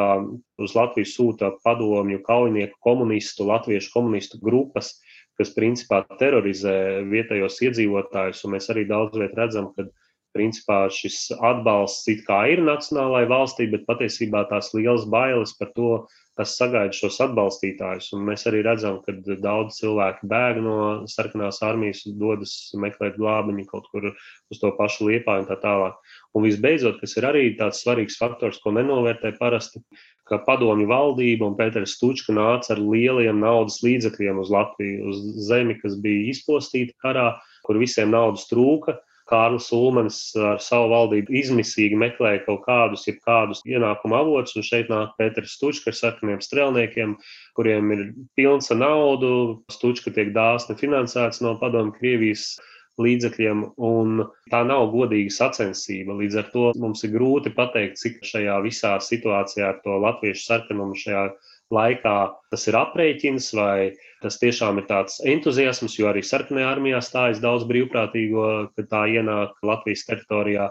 uz 0.63 0.75
Latviju 0.75 1.07
sūta 1.07 1.53
padomju 1.67 2.23
kaujinieku 2.27 2.79
komunistu, 2.83 3.47
latviešu 3.51 3.93
komunistu 3.95 4.41
grupas, 4.43 4.95
kas 5.39 5.53
principā 5.55 6.03
terorizē 6.19 7.05
vietējos 7.11 7.61
iedzīvotājus. 7.69 8.43
Un 8.47 8.57
mēs 8.57 8.71
arī 8.73 8.89
daudz 8.89 9.19
viet 9.21 9.37
redzam, 9.39 9.71
ka 9.77 9.87
principā 10.35 10.87
šis 10.93 11.29
atbalsts 11.39 12.09
it 12.13 12.25
kā 12.27 12.41
ir 12.53 12.65
nacionālajai 12.67 13.31
valstī, 13.31 13.69
bet 13.71 13.87
patiesībā 13.89 14.45
tās 14.51 14.73
liels 14.75 15.07
bailes 15.11 15.55
par 15.59 15.71
to, 15.77 15.93
kas 16.39 16.55
sagaida 16.55 16.95
šos 16.95 17.19
atbalstītājus. 17.25 18.13
Un 18.15 18.23
mēs 18.29 18.47
arī 18.49 18.63
redzam, 18.67 19.01
ka 19.03 19.15
daudz 19.43 19.81
cilvēku 19.81 20.29
bēg 20.31 20.61
no 20.63 20.77
sarkanās 21.11 21.59
armijas, 21.67 22.05
dodas 22.21 22.53
meklēt 22.79 23.19
glābiņu 23.19 23.67
kaut 23.71 23.89
kur 23.93 24.13
uz 24.13 24.61
to 24.63 24.71
pašu 24.79 25.11
liepāju 25.11 25.45
un 25.45 25.49
tā 25.51 25.59
tālāk. 25.63 25.99
Un 26.39 26.47
visbeidzot, 26.47 27.01
kas 27.03 27.17
ir 27.19 27.27
arī 27.27 27.43
tāds 27.59 27.83
svarīgs 27.83 28.21
faktors, 28.21 28.61
ko 28.63 28.73
nenovērtē 28.77 29.35
parasti, 29.41 29.83
ka 30.29 30.39
padomju 30.47 30.87
valdība 30.91 31.49
un 31.49 31.57
Pēters 31.59 31.97
Stučka 31.97 32.35
nāca 32.37 32.75
ar 32.77 32.83
lieliem 32.85 33.41
naudas 33.43 33.81
līdzekļiem 33.83 34.39
uz 34.39 34.53
Latviju, 34.53 35.11
uz 35.11 35.23
zemi, 35.49 35.79
kas 35.81 35.97
bija 36.05 36.29
izpostīta 36.35 36.95
karā, 37.03 37.29
kur 37.67 37.81
visiem 37.81 38.13
naudas 38.15 38.47
trūka 38.51 38.99
Kārlis 39.29 39.69
Ulmans 39.77 40.19
ar 40.41 40.61
savu 40.65 40.89
valdību 40.93 41.35
izmisīgi 41.41 41.99
meklēja 42.01 42.45
kaut 42.47 42.63
kādus, 42.65 43.05
jeb 43.09 43.19
kādus 43.27 43.61
ienākumu 43.69 44.17
avotus, 44.17 44.57
un 44.57 44.65
šeit 44.65 44.89
nāk 44.93 45.13
Pēters 45.21 45.59
Stučka 45.59 45.93
ar 45.93 45.99
sarkaniem 45.99 46.41
strēlniekiem, 46.45 47.15
kuriem 47.59 47.93
ir 47.95 48.03
pilns 48.39 48.73
ar 48.73 48.81
naudu. 48.81 49.33
Stučka 49.73 50.15
tiek 50.17 50.33
dāsni 50.37 50.79
finansēts 50.81 51.43
no 51.45 51.55
padomu 51.61 51.93
Krievijas 51.99 52.55
līdzekļiem, 52.99 53.63
un 53.79 54.25
tā 54.51 54.65
nav 54.67 54.89
godīga 54.95 55.31
sacensība. 55.35 56.17
Līdz 56.19 56.41
ar 56.41 56.49
to 56.55 56.65
mums 56.83 57.05
ir 57.07 57.15
grūti 57.15 57.53
pateikt, 57.55 58.01
cik 58.01 58.25
šajā 58.27 58.59
visā 58.65 58.97
situācijā 59.03 59.71
ar 59.71 59.79
to 59.85 60.01
latviešu 60.03 60.45
sarkanumu 60.49 60.99
šajā 60.99 61.29
laikā 61.75 62.17
tas 62.53 62.67
ir 62.71 62.77
aprēķins, 62.79 63.51
vai 63.57 63.95
tas 64.23 64.39
tiešām 64.41 64.81
ir 64.81 64.87
tāds 64.89 65.19
entuziasms, 65.25 65.97
jo 65.99 66.09
arī 66.11 66.23
sarkanajā 66.25 66.69
armijā 66.75 67.01
stājas 67.05 67.43
daudz 67.45 67.67
brīvprātīgo, 67.69 68.47
kad 68.77 68.89
tā 68.93 69.03
ienāk 69.19 69.59
Latvijas 69.67 70.07
teritorijā. 70.09 70.71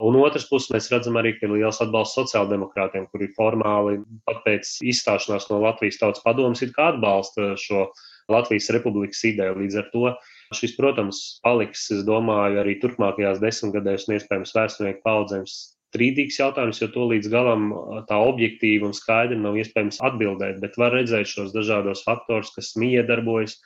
Un 0.00 0.16
otrs 0.16 0.46
puses 0.48 0.72
mēs 0.72 0.88
redzam 0.88 1.18
arī, 1.20 1.34
ka 1.36 1.44
ir 1.44 1.58
liels 1.58 1.82
atbalsts 1.84 2.16
sociāldemokrātiem, 2.16 3.04
kuri 3.12 3.28
formāli 3.36 3.98
pat 4.24 4.40
pēc 4.46 4.78
izstāšanās 4.80 5.50
no 5.50 5.60
Latvijas 5.60 6.00
tautas 6.00 6.24
padomas 6.24 6.64
ir 6.64 6.72
kā 6.76 6.94
atbalsta 6.94 7.52
šo 7.60 7.90
Latvijas 8.32 8.70
republikas 8.72 9.20
ideju. 9.28 9.58
Līdz 9.60 9.76
ar 9.82 9.90
to 9.92 10.14
šis, 10.56 10.72
protams, 10.78 11.20
paliks, 11.44 11.84
es 11.92 12.00
domāju, 12.08 12.62
arī 12.62 12.78
turpmākajās 12.80 13.42
desmitgadēs 13.44 14.08
un 14.08 14.16
iespējams 14.16 14.56
vēsturnieku 14.56 15.04
paudzēm 15.04 15.44
strīdīgs 15.90 16.38
jautājums, 16.38 16.80
jo 16.82 16.88
to 16.94 17.08
līdz 17.10 17.30
galam 17.32 17.70
tā 18.08 18.18
objektīvi 18.30 18.86
un 18.86 18.94
skaidri 18.96 19.38
nav 19.40 19.58
iespējams 19.58 20.00
atbildēt, 20.06 20.60
bet 20.62 20.78
var 20.78 20.94
redzēt 20.94 21.28
šos 21.30 21.50
dažādos 21.54 22.04
faktorus, 22.06 22.52
kas 22.54 22.72
miedarbojas, 22.78 23.58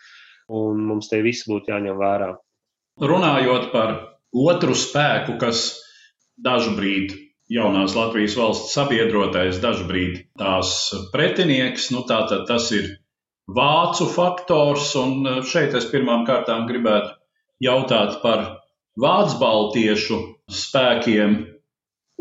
un 0.49 0.81
mums 0.89 1.11
tie 1.13 1.21
visi 1.25 1.47
būtu 1.51 1.73
jāņem 1.73 2.01
vērā. 2.01 2.33
Runājot 3.05 3.71
par 3.75 3.95
otru 4.33 4.75
spēku, 4.79 5.37
kas 5.43 5.67
dažbrīd 6.41 7.15
jaunās 7.53 7.95
Latvijas 7.99 8.37
valsts 8.39 8.75
sabiedrotais, 8.75 9.61
dažbrīd 9.63 10.25
tās 10.41 10.93
pretinieks, 11.13 11.91
nu 11.93 12.05
tātad 12.09 12.47
tas 12.49 12.71
ir 12.73 12.89
vācu 13.45 14.09
faktors, 14.09 14.95
un 14.97 15.45
šeit 15.45 15.77
es 15.77 15.89
pirmām 15.93 16.25
kārtām 16.29 16.65
gribētu 16.71 17.13
jautāt 17.63 18.21
par 18.23 18.47
vācu 19.01 19.41
baltiešu 19.43 20.21
spēkiem, 20.51 21.37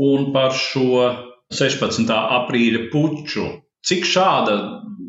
un 0.02 0.32
par 0.34 0.56
šo 0.58 1.12
16. 1.54 2.10
aprīļa 2.40 2.88
puču. 2.94 3.48
Cik 3.84 4.06
šāda 4.08 4.58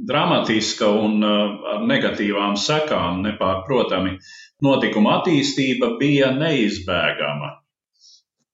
dramatiska 0.08 0.88
un 0.90 1.20
uh, 1.24 1.58
ar 1.74 1.84
negatīvām 1.88 2.56
sekām 2.60 3.22
nepārprotami 3.24 4.18
notikuma 4.64 5.20
attīstība 5.20 5.94
bija 6.00 6.32
neizbēgama. 6.34 7.54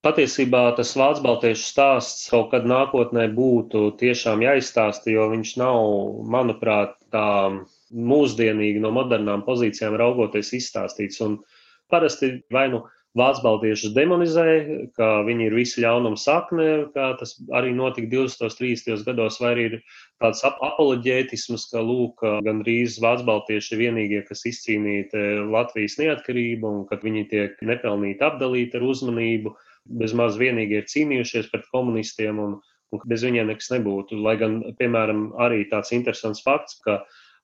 Patiesībā 0.00 0.62
tas 0.78 0.94
vācu 0.96 1.20
baltiešu 1.26 1.66
stāsts 1.66 2.30
kaut 2.32 2.48
kad 2.54 2.64
nākotnē 2.68 3.26
būtu 3.36 3.90
tiešām 4.00 4.40
jāizstāsta, 4.46 5.10
jo 5.12 5.26
viņš 5.32 5.50
nav, 5.60 5.80
manuprāt, 6.32 6.94
tā 7.12 7.50
mūsdienīgi 7.92 8.80
no 8.80 8.94
modernām 8.96 9.44
pozīcijām 9.44 9.98
raugoties 10.00 10.54
izstāstīts. 10.56 11.20
Un 11.26 11.36
parasti 11.92 12.32
vai 12.54 12.70
nu 12.72 12.86
Vācu 13.18 13.42
baltiešus 13.42 13.90
demonizē, 13.90 14.44
ka 14.94 15.06
viņi 15.26 15.48
ir 15.48 15.54
visi 15.58 15.82
ļaunuma 15.82 16.18
sakne, 16.20 16.66
kā 16.94 17.08
tas 17.18 17.32
arī 17.58 17.72
notika 17.74 18.06
20. 18.06 18.44
un 18.46 18.52
30. 18.54 19.02
gados, 19.08 19.38
vai 19.42 19.50
arī 19.56 19.64
ir 19.66 19.74
tāds 20.22 20.44
apoloģētisms, 20.46 21.64
ka 21.72 21.82
lūk, 21.82 22.22
gandrīz 22.46 23.00
Vācu 23.02 23.26
baltieši 23.26 23.74
ir 23.74 23.80
vienīgie, 23.82 24.20
kas 24.28 24.46
izcīnīja 24.46 25.24
Latvijas 25.50 25.98
neatkarību 25.98 26.70
un 26.70 26.84
ka 26.86 27.00
viņi 27.02 27.26
tiek 27.32 27.58
nepelnīti 27.66 28.22
apdalīti 28.28 28.78
ar 28.78 28.86
uzmanību, 28.86 29.56
bezmaz 29.98 30.38
vienīgi 30.38 30.78
ir 30.78 30.86
cīnījušies 30.94 31.50
pret 31.50 31.66
komunistiem 31.74 32.38
un, 32.38 32.60
un 32.94 33.02
bez 33.10 33.26
viņiem 33.26 33.50
nekas 33.50 33.72
nebūtu. 33.74 34.22
Lai 34.22 34.36
gan, 34.38 34.60
piemēram, 34.78 35.32
arī 35.42 35.64
tāds 35.72 35.90
interesants 35.98 36.46
fakts, 36.46 36.78
ka 36.86 37.00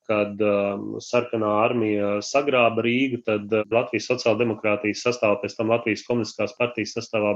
kad 0.07 0.41
um, 0.43 0.97
sarkanā 1.03 1.49
armija 1.65 2.17
sagrāba 2.25 2.83
Rīgu, 2.85 3.21
tad 3.27 3.51
uh, 3.53 3.65
Latvijas 3.73 4.09
sociāldemokrātijas 4.11 5.03
sastāvā, 5.05 5.39
pēc 5.41 5.57
tam 5.57 5.73
Latvijas 5.73 6.05
komunistiskās 6.07 6.55
partijas 6.59 6.95
sastāvā 6.97 7.33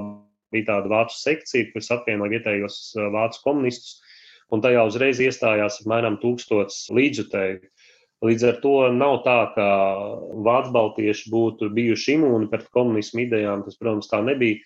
bija 0.52 0.70
tāda 0.72 0.92
vācu 0.92 1.18
sekcija, 1.20 1.70
kas 1.76 1.92
apvienoja 1.96 2.38
vietējos 2.38 2.80
uh, 2.98 3.10
vācu 3.14 3.44
komunistus, 3.46 4.00
un 4.52 4.64
tajā 4.64 4.84
uzreiz 4.88 5.22
iestājās 5.24 5.82
apmēram 5.84 6.20
tūkstots 6.24 6.86
līdzjutēju. 6.96 7.62
Līdz 8.22 8.44
ar 8.46 8.60
to 8.62 8.76
nav 8.94 9.24
tā, 9.26 9.40
ka 9.56 9.68
vācu 10.46 10.76
baltieši 10.76 11.32
būtu 11.34 11.72
bijuši 11.74 12.20
imūni 12.20 12.52
pret 12.52 12.68
komunismu 12.76 13.24
idejām, 13.26 13.64
tas, 13.66 13.80
protams, 13.80 14.12
tā 14.12 14.22
nebija. 14.26 14.62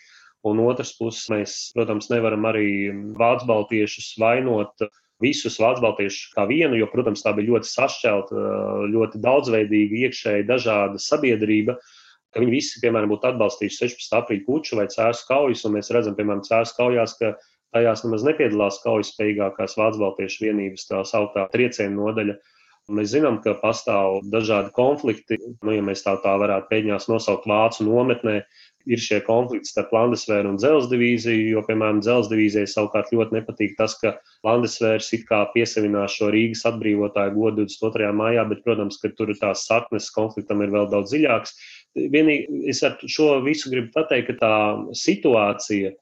Un 0.45 0.59
otrs 0.61 0.91
puses, 0.97 1.23
mēs, 1.31 1.53
protams, 1.73 2.11
nevaram 2.11 2.45
arī 2.45 2.67
vācu 3.17 3.47
baltiešus 3.49 4.11
vainot 4.21 4.83
visus 5.23 5.59
baltiešus 5.59 6.33
kā 6.35 6.45
vienu, 6.49 6.75
jo, 6.79 6.87
protams, 6.91 7.23
tā 7.23 7.33
bija 7.37 7.53
ļoti 7.53 7.71
sašķelta, 7.71 8.45
ļoti 8.91 9.21
daudzveidīga, 9.23 10.07
iekšēji 10.07 10.47
dažāda 10.49 10.99
sabiedrība. 10.99 11.77
Viņi 12.35 12.51
visi, 12.51 12.81
piemēram, 12.83 13.13
būtu 13.13 13.29
atbalstījuši 13.29 13.85
16. 13.95 14.15
aprīļa 14.19 14.43
puču 14.47 14.79
vai 14.79 14.89
cēlus 14.91 15.23
kaujas, 15.27 15.63
un 15.63 15.77
mēs 15.77 15.91
redzam, 15.95 16.17
piemēram, 16.17 16.43
cēlus 16.43 16.75
kaujās, 16.75 17.15
ka 17.21 17.37
Tajās 17.75 18.05
nemaz 18.05 18.23
nepiedalās 18.23 18.77
kaujaspējīgākās 18.85 19.73
Vācu 19.75 19.99
Baltiešu 19.99 20.45
vienības 20.45 20.85
tā 20.87 21.01
sauktā 21.03 21.43
trieciena 21.51 21.91
nodaļa. 21.97 22.35
Mēs 22.95 23.09
zinām, 23.11 23.41
ka 23.43 23.57
pastāv 23.59 24.21
dažādi 24.31 24.71
konflikti. 24.77 25.35
Nu, 25.59 25.73
ja 25.75 25.83
mēs 25.83 26.05
tā, 26.05 26.13
tā 26.23 26.37
varētu 26.39 26.71
mēģināt 26.71 27.07
nosaukt 27.11 27.49
vācu 27.51 27.83
nometnē, 27.83 28.37
ir 28.85 29.01
šie 29.01 29.19
konflikti 29.25 29.71
starp 29.71 29.93
Landesvēru 29.95 30.53
un 30.53 30.59
Dzelzceļa 30.61 30.91
divīziju, 30.93 31.47
jo, 31.55 31.63
piemēram, 31.67 32.01
Dzelzceļa 32.03 32.33
divīzijai 32.35 32.69
savukārt 32.69 33.11
ļoti 33.15 33.37
nepatīk 33.37 33.75
tas, 33.79 33.97
ka 34.01 34.15
Landesvērs 34.47 35.11
it 35.17 35.25
kā 35.29 35.41
piesavinās 35.55 36.17
šo 36.19 36.31
Rīgas 36.35 36.65
atbrīvotāju 36.69 37.35
godu 37.37 37.65
22. 37.65 38.13
maijā, 38.19 38.45
bet, 38.51 38.63
protams, 38.67 38.99
ka 39.01 39.11
tur 39.17 39.33
tās 39.41 39.65
saknes 39.69 40.11
konfliktam 40.15 40.63
ir 40.65 40.73
vēl 40.75 40.89
daudz 40.93 41.13
dziļākas. 41.13 41.55
Vienīgi 41.95 42.65
es 42.71 42.81
ar 42.83 42.97
šo 43.07 43.39
visu 43.45 43.71
gribu 43.71 43.93
pateikt, 43.95 44.33
ka 44.33 44.39
tā 44.41 44.55
situācija 45.05 45.93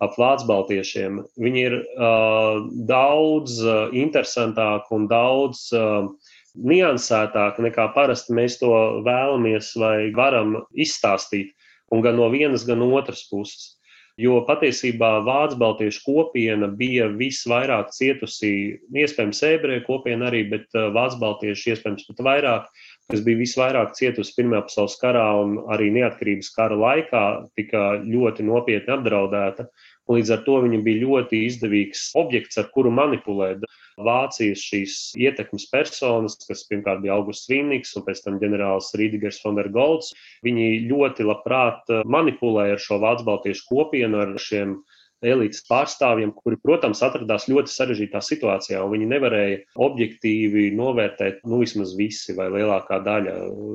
ap 0.00 0.16
Vācu 0.16 0.46
baltiešiem. 0.48 1.20
Viņi 1.40 1.64
ir 1.68 1.74
uh, 1.76 2.62
daudz 2.88 3.58
uh, 3.66 3.90
interesantāki 3.92 4.94
un 4.96 5.08
daudz 5.10 5.66
uh, 5.76 6.08
niansētāki 6.56 7.66
nekā 7.66 7.90
parasti 7.94 8.34
mēs 8.34 8.58
to 8.62 8.72
vēlamies 9.06 9.74
vai 9.78 10.10
varam 10.16 10.56
izstāstīt. 10.74 11.52
Un 11.90 12.02
gan 12.04 12.18
no 12.18 12.28
vienas, 12.30 12.64
gan 12.66 12.78
no 12.82 12.90
otras 12.96 13.24
puses. 13.30 13.76
Jo 14.20 14.42
patiesībā 14.44 15.08
Vācu 15.24 15.56
baltiešu 15.60 16.02
kopiena 16.04 16.66
bija 16.68 17.06
visvairāk 17.08 17.92
cietusi, 17.96 18.50
iespējams, 18.92 19.40
ebreju 19.48 19.84
kopiena 19.86 20.28
arī, 20.28 20.42
bet 20.50 20.66
Vācu 20.74 21.20
baltieši 21.22 21.72
iespējams 21.72 22.08
pat 22.08 22.20
vairāk, 22.26 22.66
kas 23.10 23.22
bija 23.24 23.40
visvairāk 23.40 23.94
cietusi 23.96 24.34
Pirmajā 24.36 24.66
pasaules 24.66 24.98
karā 25.00 25.24
un 25.40 25.56
arī 25.72 25.88
neatkarības 25.94 26.52
kara 26.56 26.76
laikā, 26.76 27.24
tika 27.56 27.86
ļoti 28.04 28.44
nopietni 28.50 28.98
apdraudēta. 28.98 29.66
Uh, 29.70 29.89
Līdz 30.10 30.32
ar 30.34 30.40
to 30.46 30.56
viņa 30.64 30.80
bija 30.86 31.04
ļoti 31.04 31.44
izdevīgs 31.46 32.10
objekts, 32.18 32.58
ar 32.58 32.70
kuru 32.74 32.92
manipulēt. 32.94 33.66
Vācijas 34.00 34.62
šīs 34.64 34.94
ietekmes 35.20 35.66
personas, 35.70 36.38
kas 36.48 36.64
pirmkārt 36.70 37.02
bija 37.04 37.18
Augusts 37.18 37.50
Vīnīgs 37.50 37.92
un 37.98 38.06
pēc 38.06 38.22
tam 38.24 38.38
ģenerālis 38.40 38.94
Rīdgers 38.96 39.42
von 39.44 39.58
der 39.60 39.68
Golds, 39.74 40.14
viņi 40.46 40.86
ļoti 40.88 41.26
labprāt 41.28 41.92
manipulēja 42.08 42.78
ar 42.78 42.82
šo 42.86 43.00
Vācu 43.02 43.28
Baltiešu 43.28 43.68
kopienu, 43.68 44.22
ar 44.24 44.34
šiem 44.40 44.78
elites 45.20 45.64
pārstāvjiem, 45.68 46.32
kuri, 46.32 46.56
protams, 46.64 47.02
atradās 47.04 47.46
ļoti 47.50 47.72
sarežģītā 47.72 48.22
situācijā, 48.24 48.80
un 48.80 48.94
viņi 48.94 49.08
nevarēja 49.10 49.58
objektīvi 49.86 50.70
novērtēt, 50.76 51.42
nu, 51.48 51.60
vismaz 51.60 51.92
visi 51.98 52.34
vai 52.36 52.48
lielākā 52.54 53.00
daļa 53.04 53.34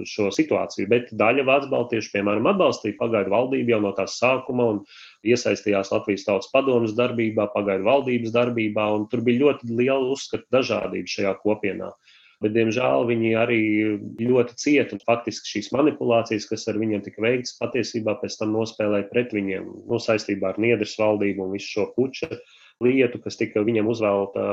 šo 0.09 0.31
situāciju. 0.33 0.89
Bet 0.91 1.13
daļa 1.17 1.45
Vācu 1.45 1.69
baltiešu, 1.73 2.11
piemēram, 2.15 2.49
atbalstīja 2.49 2.97
pagaidu 2.97 3.33
valdību 3.35 3.75
jau 3.75 3.81
no 3.85 3.93
tās 3.97 4.17
sākuma 4.21 4.71
un 4.73 4.81
iesaistījās 5.25 5.91
Latvijas 5.93 6.27
tautas 6.27 6.51
padomus 6.53 6.93
darbībā, 6.97 7.49
pagaidu 7.53 7.87
valdības 7.87 8.35
darbībā, 8.35 8.89
un 8.97 9.07
tur 9.11 9.25
bija 9.25 9.45
ļoti 9.45 9.71
liela 9.71 10.13
uzskatu 10.13 10.45
dažādība 10.53 11.17
šajā 11.17 11.33
kopienā 11.41 11.91
bet, 12.43 12.53
diemžēl, 12.55 13.05
viņi 13.09 13.31
arī 13.39 13.61
ļoti 14.21 14.57
cieta. 14.59 14.99
Faktiski 15.07 15.55
šīs 15.55 15.71
manipulācijas, 15.75 16.47
kas 16.49 16.67
ar 16.71 16.79
viņiem 16.81 17.05
tika 17.05 17.23
veikts, 17.25 17.55
patiesībā 17.61 18.17
pēc 18.21 18.37
tam 18.41 18.53
nospēlēja 18.55 19.09
pret 19.11 19.33
viņiem 19.35 19.69
nu, 19.89 20.01
saistībā 20.01 20.53
ar 20.53 20.61
Niedras 20.61 20.97
valdību 20.99 21.45
un 21.45 21.55
visu 21.55 21.71
šo 21.77 21.87
puča 21.95 22.29
lietu, 22.83 23.21
kas 23.23 23.39
tika 23.39 23.63
viņiem 23.65 23.89
uzvēlta. 23.91 24.49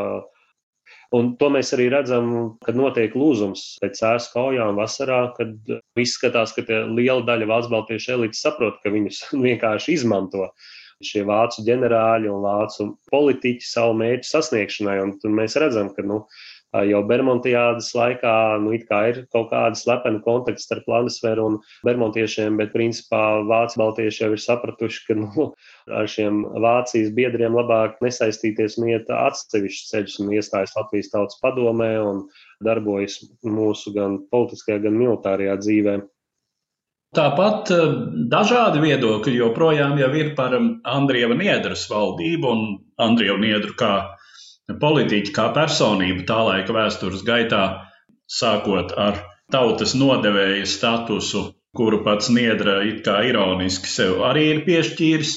Un 1.13 1.35
to 1.37 1.51
mēs 1.53 1.75
arī 1.77 1.91
redzam, 1.93 2.31
kad 2.65 2.77
notiek 2.79 3.13
lūzums 3.19 3.65
pēc 3.83 3.99
sēnes 4.01 4.31
kaujām 4.33 4.79
vasarā, 4.81 5.27
kad 5.37 5.75
izskatās, 6.01 6.55
ka 6.57 6.65
liela 6.89 7.21
daļa 7.29 7.49
Vācu 7.51 7.73
baltiešu 7.75 8.15
elites 8.17 8.41
saprot, 8.45 8.79
ka 8.81 8.93
viņus 8.95 9.27
vienkārši 9.47 9.99
izmanto 9.99 10.49
šie 11.03 11.25
vācu 11.27 11.65
ģenerāļi 11.67 12.31
un 12.31 12.45
vācu 12.47 12.87
politiķi 13.11 13.67
savu 13.67 13.97
mērķu 13.99 14.29
sasniegšanai. 14.29 14.97
Un 15.03 15.37
mēs 15.37 15.59
redzam, 15.61 15.91
ka 15.97 16.05
nu, 16.07 16.23
jau 16.73 17.03
Bermudiādas 17.05 17.91
laikā 17.97 18.35
nu, 18.65 18.73
ir 18.73 18.85
kaut 19.33 19.51
kāda 19.51 19.77
slepena 19.77 20.23
kontakta 20.25 20.63
starp 20.63 20.89
Latviju 20.89 21.45
un 21.45 21.59
Bermudiešiem, 21.85 22.57
bet 22.61 22.73
principā 22.73 23.43
Vācu 23.49 23.81
baltieši 23.83 24.25
jau 24.25 24.31
ir 24.33 24.41
sapratuši, 24.41 25.03
ka 25.09 25.19
nu, 25.21 25.51
ar 25.99 26.09
šiem 26.09 26.43
Vācijas 26.65 27.13
biedriem 27.17 27.59
labāk 27.59 28.01
nesaistīties 28.05 28.79
un 28.81 28.89
iet 28.95 29.13
atsevišķus 29.13 29.93
ceļus 29.93 30.17
un 30.25 30.33
iestājas 30.39 30.75
Latvijas 30.79 31.13
tautas 31.13 31.43
padomē 31.45 31.93
un 32.01 32.25
darbojas 32.65 33.21
mūsu 33.45 33.93
gan 33.93 34.23
politiskajā, 34.33 34.81
gan 34.87 34.97
militārajā 34.97 35.59
dzīvē. 35.61 36.01
Tāpat 37.13 37.69
dažādi 38.33 38.81
viedokļi 38.81 39.35
joprojām 39.37 39.99
ir 40.01 40.31
par 40.39 40.55
Andrieva 40.57 41.37
Niedras 41.37 41.85
valdību 41.91 42.49
un 42.49 42.63
Andrievu 42.97 43.37
Niedru 43.43 43.77
kā 43.77 43.93
politiķi 44.83 45.33
kā 45.37 45.49
personība 45.57 46.27
tā 46.29 46.39
laika 46.47 46.75
vēstures 46.77 47.25
gaitā, 47.27 47.63
sākot 48.31 48.95
ar 48.97 49.19
tautas 49.53 49.95
nodevēja 49.99 50.67
statusu, 50.69 51.45
kuru 51.77 52.03
pats 52.05 52.31
Niedra 52.33 52.81
it 52.87 53.03
kā 53.07 53.19
ironiski 53.29 53.89
sev 53.89 54.23
arī 54.29 54.49
ir 54.55 54.65
piešķīris, 54.67 55.35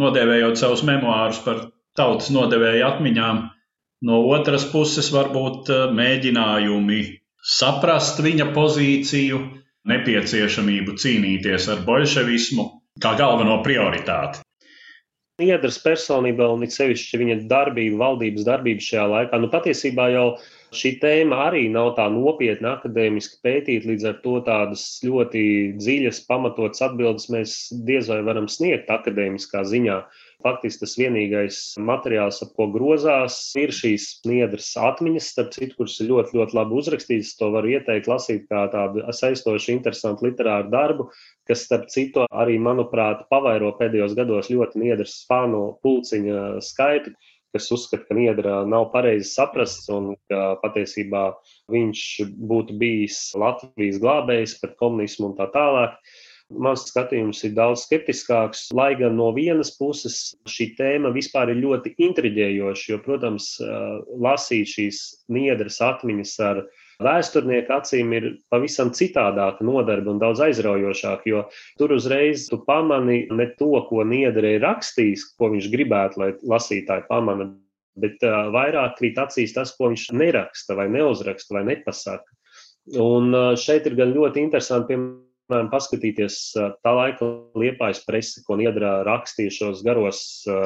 nodēvējot 0.00 0.60
savus 0.60 0.84
memoārus 0.88 1.40
par 1.44 1.66
tautas 1.96 2.30
nodevēja 2.34 2.94
atmiņām. 2.94 3.42
No 4.04 4.20
otras 4.36 4.64
puses, 4.68 5.10
varbūt 5.14 5.70
eh, 5.72 5.84
mēģinājumi 5.96 7.02
saprast 7.44 8.20
viņa 8.24 8.50
pozīciju, 8.56 9.38
nepieciešamību 9.88 10.96
cīnīties 11.00 11.68
ar 11.72 11.84
bolševismu 11.86 12.66
kā 13.04 13.14
galveno 13.20 13.60
prioritāti. 13.64 14.40
Niedras 15.42 15.80
personība 15.82 16.46
un 16.54 16.60
it 16.62 16.70
sevišķi 16.70 17.18
viņa 17.18 17.36
darbība, 17.50 17.96
valdības 17.98 18.44
darbība 18.46 18.84
šajā 18.86 19.06
laikā, 19.10 19.40
nu 19.42 19.48
patiesībā 19.50 20.04
jau 20.12 20.26
šī 20.78 20.92
tēma 21.02 21.40
arī 21.48 21.64
nav 21.74 21.88
tā 21.96 22.04
nopietni 22.14 22.68
akadēmiski 22.70 23.40
pētīta, 23.42 23.88
līdz 23.90 24.06
ar 24.12 24.20
to 24.22 24.36
tādas 24.46 24.84
ļoti 25.02 25.42
dziļas, 25.80 26.20
pamatotas 26.28 26.84
atbildes 26.86 27.26
mēs 27.34 27.56
diez 27.88 28.12
vai 28.12 28.20
varam 28.30 28.46
sniegt 28.46 28.92
akadēmiskā 28.94 29.64
ziņā. 29.72 29.98
Faktiski 30.44 30.82
tas 30.82 30.94
vienīgais 31.00 31.58
materiāls, 31.80 32.42
ap 32.44 32.50
ko 32.58 32.66
grozās, 32.74 33.38
ir 33.56 33.72
šīs 33.72 34.08
niedras 34.28 34.70
atmiņas, 34.76 35.30
starp 35.32 35.54
citu, 35.56 35.78
kuras 35.78 35.96
ir 36.04 36.10
ļoti, 36.10 36.36
ļoti 36.36 36.58
labi 36.58 36.76
uzrakstītas. 36.80 37.34
To 37.40 37.48
var 37.54 37.68
ieteikt 37.68 38.10
lasīt 38.10 38.44
kā 38.50 38.66
tādu 38.74 39.06
saistošu, 39.08 39.72
interesantu 39.72 40.28
literāru 40.28 40.68
darbu, 40.74 41.08
kas, 41.48 41.64
starp 41.64 41.88
citu, 41.92 42.26
arī, 42.28 42.58
manuprāt, 42.60 43.24
pavairo 43.32 43.72
pēdējos 43.80 44.16
gados 44.18 44.52
ļoti 44.52 44.84
niedras 44.84 45.22
fanu 45.30 45.70
pulciņa 45.84 46.44
skaitu 46.64 47.16
kas 47.54 47.70
uzskata, 47.70 48.08
ka 48.08 48.16
Niedra 48.18 48.54
nav 48.66 48.88
pareizi 48.90 49.30
saprasts 49.30 49.86
un 49.94 50.14
ka 50.30 50.56
patiesībā 50.62 51.24
viņš 51.70 52.00
būtu 52.50 52.74
bijis 52.80 53.18
Latvijas 53.38 54.00
glābējs 54.02 54.56
pret 54.62 54.74
komunismu 54.80 55.30
un 55.30 55.36
tā 55.38 55.46
tālāk. 55.54 55.94
Mans 56.54 56.84
skatījums 56.90 57.42
ir 57.46 57.54
daudz 57.56 57.84
skeptiskāks, 57.86 58.68
lai 58.76 58.92
gan 58.98 59.16
no 59.18 59.30
vienas 59.36 59.72
puses 59.78 60.34
šī 60.48 60.70
tēma 60.78 61.12
vispār 61.14 61.52
ir 61.52 61.60
ļoti 61.62 61.94
intriģējoša, 62.06 62.86
jo, 62.92 62.98
protams, 63.04 63.50
lasīt 64.20 64.70
šīs 64.70 65.00
niedras 65.32 65.80
atmiņas 65.84 66.34
ar 66.46 66.62
vēsturnieku 67.02 67.74
acīm 67.74 68.12
ir 68.14 68.28
pavisam 68.52 68.92
citādāka 68.94 69.66
nodarbe 69.66 70.12
un 70.12 70.20
daudz 70.22 70.44
aizraujošāka, 70.46 71.26
jo 71.26 71.42
tur 71.80 71.96
uzreiz 71.96 72.46
tu 72.50 72.60
pamani 72.66 73.24
ne 73.34 73.48
to, 73.58 73.72
ko 73.88 74.04
niedra 74.06 74.54
ir 74.54 74.64
rakstījis, 74.64 75.32
ko 75.38 75.50
viņš 75.56 75.68
gribētu, 75.74 76.22
lai 76.22 76.30
lasītāji 76.54 77.08
pamana, 77.10 77.50
bet 77.98 78.22
vairāk 78.54 78.96
krīt 79.00 79.18
acīs 79.22 79.54
tas, 79.56 79.74
ko 79.74 79.90
viņš 79.90 80.08
neraksta 80.14 80.78
vai 80.78 80.88
neuzraksta 80.92 81.58
vai 81.58 81.66
nepasaka. 81.72 82.30
Un 83.00 83.32
šeit 83.56 83.86
ir 83.88 83.96
gan 83.96 84.12
ļoti 84.12 84.42
interesanti, 84.44 84.92
piemēram, 84.92 85.23
piemēram, 85.48 85.68
paskatīties 85.72 86.36
tā 86.56 86.92
laika 86.94 87.28
liepājas 87.58 88.00
presi, 88.06 88.42
ko 88.46 88.56
Niedrā 88.56 89.04
rakstīja 89.06 89.52
šos 89.52 89.82
garos 89.84 90.20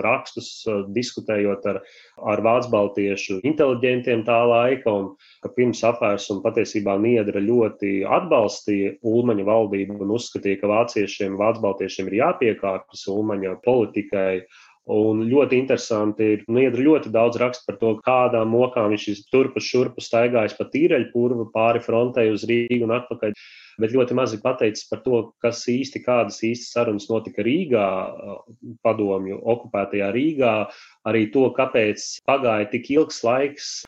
rakstus, 0.04 0.64
diskutējot 0.94 1.66
ar, 1.66 1.80
ar 2.22 2.42
vācu 2.44 2.70
baltiešu 2.72 3.40
inteliģentiem 3.48 4.24
tā 4.26 4.38
laika, 4.46 4.92
un 4.92 5.10
ka 5.42 5.50
pirms 5.56 5.82
apvērsuma 5.86 6.44
patiesībā 6.46 6.98
Niedra 7.02 7.42
ļoti 7.42 8.04
atbalstīja 8.06 8.96
Ulmaņa 9.02 9.48
valdību 9.48 9.98
un 10.04 10.14
uzskatīja, 10.18 10.62
ka 10.62 10.70
vāciešiem, 10.70 11.38
vācu 11.40 11.64
baltiešiem 11.66 12.10
ir 12.10 12.20
jāpiekāpjas 12.22 13.06
Ulmaņa 13.12 13.58
politikai. 13.66 14.44
Un 14.88 15.26
ļoti 15.28 15.58
interesanti 15.60 16.30
ir, 16.34 16.44
nu, 16.48 16.62
ir 16.64 16.78
ļoti 16.80 17.12
daudz 17.12 17.36
rakstu 17.40 17.66
par 17.68 17.76
to, 17.80 17.94
kādām 18.06 18.54
mokām 18.54 18.88
viņš 18.94 19.08
ir 19.12 19.24
turpu 19.32 19.60
šurpu 19.60 20.00
staigājis 20.00 20.56
pa 20.56 20.64
tīreļu 20.72 21.10
purvu 21.12 21.48
pāri 21.52 21.82
frontei 21.84 22.30
uz 22.32 22.46
Rīgu 22.48 22.86
un 22.88 22.94
atpakaļ 22.96 23.36
bet 23.78 23.94
ļoti 23.94 24.16
maz 24.18 24.34
ir 24.34 24.42
pateicis 24.42 24.88
par 24.90 25.02
to, 25.04 25.20
kas 25.44 25.62
īsti, 25.70 26.02
kādas 26.06 26.40
īstas 26.46 26.74
sarunas 26.74 27.08
notika 27.10 27.44
Rīgā, 27.46 27.86
padomju 28.86 29.38
okupētajā 29.54 30.10
Rīgā, 30.14 30.56
arī 31.08 31.28
to, 31.34 31.46
kāpēc 31.56 32.10
pagāja 32.28 32.68
tik 32.74 32.92
ilgs 32.96 33.22
laiks. 33.26 33.78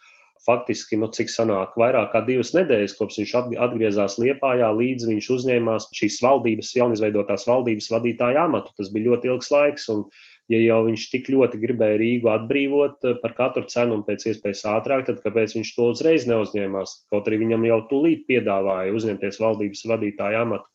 Faktiski, 0.41 0.97
nu, 0.97 1.05
cik 1.13 1.29
sanāk, 1.29 1.75
vairāk 1.77 2.15
kā 2.15 2.23
divas 2.25 2.55
nedēļas, 2.57 2.95
kopš 2.97 3.19
viņš 3.21 3.33
atgriezās 3.61 4.15
Liepājā, 4.23 4.71
līdz 4.73 5.05
viņš 5.11 5.27
uzņēmās 5.35 5.91
šīs 5.99 6.17
valdības, 6.25 6.71
jaunizveidotās 6.79 7.45
valdības 7.45 7.91
vadītāja 7.93 8.47
amatu. 8.49 8.73
Tas 8.79 8.89
bija 8.95 9.11
ļoti 9.11 9.29
ilgs 9.29 9.53
laiks, 9.53 9.85
un 9.93 10.07
ja 10.51 10.61
jau 10.63 10.81
viņš 10.89 11.07
tik 11.13 11.31
ļoti 11.33 11.61
gribēja 11.63 11.99
Rīgu 12.01 12.31
atbrīvot 12.33 13.07
par 13.23 13.35
katru 13.39 13.67
cenu 13.71 13.99
un 13.99 14.05
pēc 14.07 14.27
iespējas 14.33 14.65
ātrāk, 14.73 15.07
tad 15.07 15.23
kāpēc 15.25 15.55
viņš 15.57 15.73
to 15.77 15.91
uzreiz 15.93 16.27
neuzņēmās? 16.31 16.97
Kaut 17.13 17.31
arī 17.31 17.43
viņam 17.45 17.67
jau 17.69 17.81
tūlīt 17.93 18.27
piedāvāja 18.31 18.95
uzņemties 18.97 19.41
valdības 19.43 19.87
vadītāja 19.93 20.45
amatu. 20.47 20.70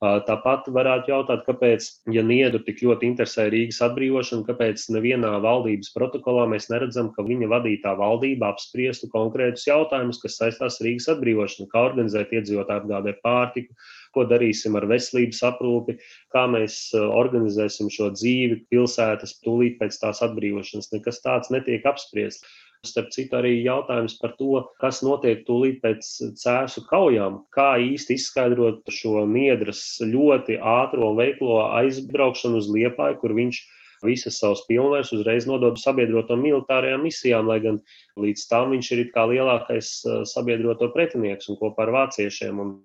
Tāpat 0.00 0.68
varētu 0.72 1.10
jautāt, 1.12 1.42
kāpēc, 1.44 1.86
ja 2.08 2.22
Niedru 2.24 2.62
tik 2.64 2.78
ļoti 2.80 3.04
interesē 3.10 3.44
Rīgas 3.52 3.82
atbrīvošana, 3.84 4.46
kāpēc 4.46 4.86
nevienā 4.94 5.34
valdības 5.44 5.90
protokolā 5.92 6.46
mēs 6.48 6.70
neredzam, 6.72 7.10
ka 7.12 7.20
viņa 7.26 7.50
vadītā 7.52 7.92
valdība 7.98 8.48
apspriestu 8.54 9.10
konkrētus 9.12 9.66
jautājumus, 9.68 10.22
kas 10.22 10.38
saistās 10.40 10.80
Rīgas 10.80 11.10
atbrīvošanu, 11.12 11.68
kā 11.68 11.82
organizēt 11.90 12.32
iedzīvotāju 12.32 12.80
apgādē 12.80 13.12
pārtiku, 13.20 13.76
ko 14.16 14.24
darīsim 14.30 14.80
ar 14.80 14.88
veselības 14.88 15.42
aprūpi, 15.50 15.98
kā 16.32 16.46
mēs 16.48 16.80
organizēsim 16.96 17.92
šo 17.92 18.08
dzīvi 18.16 18.62
pilsētas 18.72 19.36
tūlīt 19.44 19.76
pēc 19.84 20.00
tās 20.00 20.24
atbrīvošanas. 20.24 20.94
Nekas 20.96 21.20
tāds 21.28 21.52
netiek 21.52 21.84
apspriests. 21.92 22.48
Starp 22.80 23.10
citu, 23.12 23.36
arī 23.36 23.58
jautājums 23.60 24.14
par 24.22 24.32
to, 24.38 24.62
kas 24.80 25.02
notiek 25.04 25.42
tūlīt 25.44 25.82
pēc 25.82 26.06
cēsu 26.40 26.86
kaujām, 26.88 27.42
kā 27.52 27.74
īsti 27.84 28.16
izskaidrot 28.16 28.88
šo 28.96 29.26
niedras 29.28 29.82
ļoti 30.00 30.56
ātro 30.56 31.10
un 31.10 31.18
veiklo 31.18 31.58
aizbraukšanu 31.66 32.62
uz 32.62 32.70
Liepāju, 32.72 33.18
kur 33.20 33.36
viņš 33.36 33.60
visas 34.06 34.38
savas 34.40 34.62
pilnvaras 34.68 35.12
uzreiz 35.12 35.44
nodod 35.48 35.76
sabiedroto 35.80 36.38
militārajām 36.40 37.04
misijām, 37.04 37.50
lai 37.52 37.58
gan 37.66 37.82
līdz 38.20 38.46
tam 38.48 38.72
viņš 38.72 38.92
ir 38.96 39.02
kā 39.12 39.26
lielākais 39.28 39.90
eh, 40.06 40.22
sabiedroto 40.32 40.88
pretinieks 40.94 41.52
un 41.52 41.60
kopā 41.60 41.84
ar 41.84 41.92
vāciešiem. 41.98 42.64
Un 42.64 42.78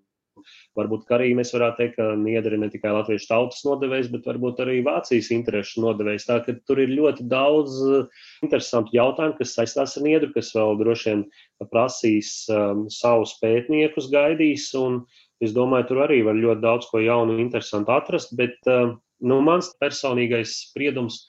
Varbūt 0.76 1.12
arī 1.16 1.30
mēs 1.38 1.54
varētu 1.56 1.80
teikt, 1.80 1.94
ka 1.96 2.06
Niedra 2.20 2.58
ir 2.58 2.60
ne 2.60 2.68
tikai 2.72 2.92
latviešu 2.92 3.30
tautas 3.30 3.62
nodevējs, 3.64 4.10
bet 4.12 4.26
varbūt 4.28 4.60
arī 4.66 4.82
Vācijas 4.84 5.30
interesu 5.32 5.84
nodevējs. 5.86 6.26
Tā 6.28 6.42
ka 6.44 6.58
tur 6.68 6.82
ir 6.84 6.92
ļoti 6.92 7.24
daudz 7.32 7.78
uh, 7.86 8.26
interesantu 8.44 8.92
jautājumu, 8.98 9.38
kas 9.40 9.56
saistās 9.56 9.96
ar 9.96 10.04
Niedru, 10.04 10.34
kas 10.36 10.52
vēl 10.56 10.76
droši 10.82 11.14
vien 11.14 11.24
prasīs 11.72 12.34
um, 12.52 12.86
savus 12.92 13.38
pētniekus, 13.40 14.10
gaidīs. 14.12 14.68
Un 14.76 15.06
es 15.40 15.56
domāju, 15.56 15.88
tur 15.94 16.04
arī 16.10 16.20
var 16.28 16.36
ļoti 16.36 16.66
daudz 16.68 16.92
ko 16.92 17.00
jaunu, 17.04 17.40
interesantu 17.40 17.96
atrast. 17.96 18.36
Bet 18.36 18.60
um, 18.68 18.98
nu, 19.24 19.40
mans 19.48 19.72
personīgais 19.80 20.58
spriedums 20.68 21.24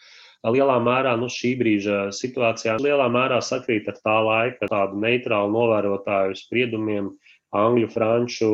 lielā 0.46 0.80
mērā 0.82 1.14
nu, 1.20 1.30
šī 1.32 1.54
brīža 1.60 2.00
situācijā 2.14 2.76
lielā 2.82 3.06
mērā 3.14 3.38
sakrīt 3.42 3.86
ar 3.90 4.02
tā 4.02 4.16
laika 4.26 4.68
tādu 4.70 4.98
neitrālu 5.02 5.54
novērotāju 5.54 6.36
spriedumiem 6.38 7.14
angļu, 7.54 7.88
franču, 7.92 8.48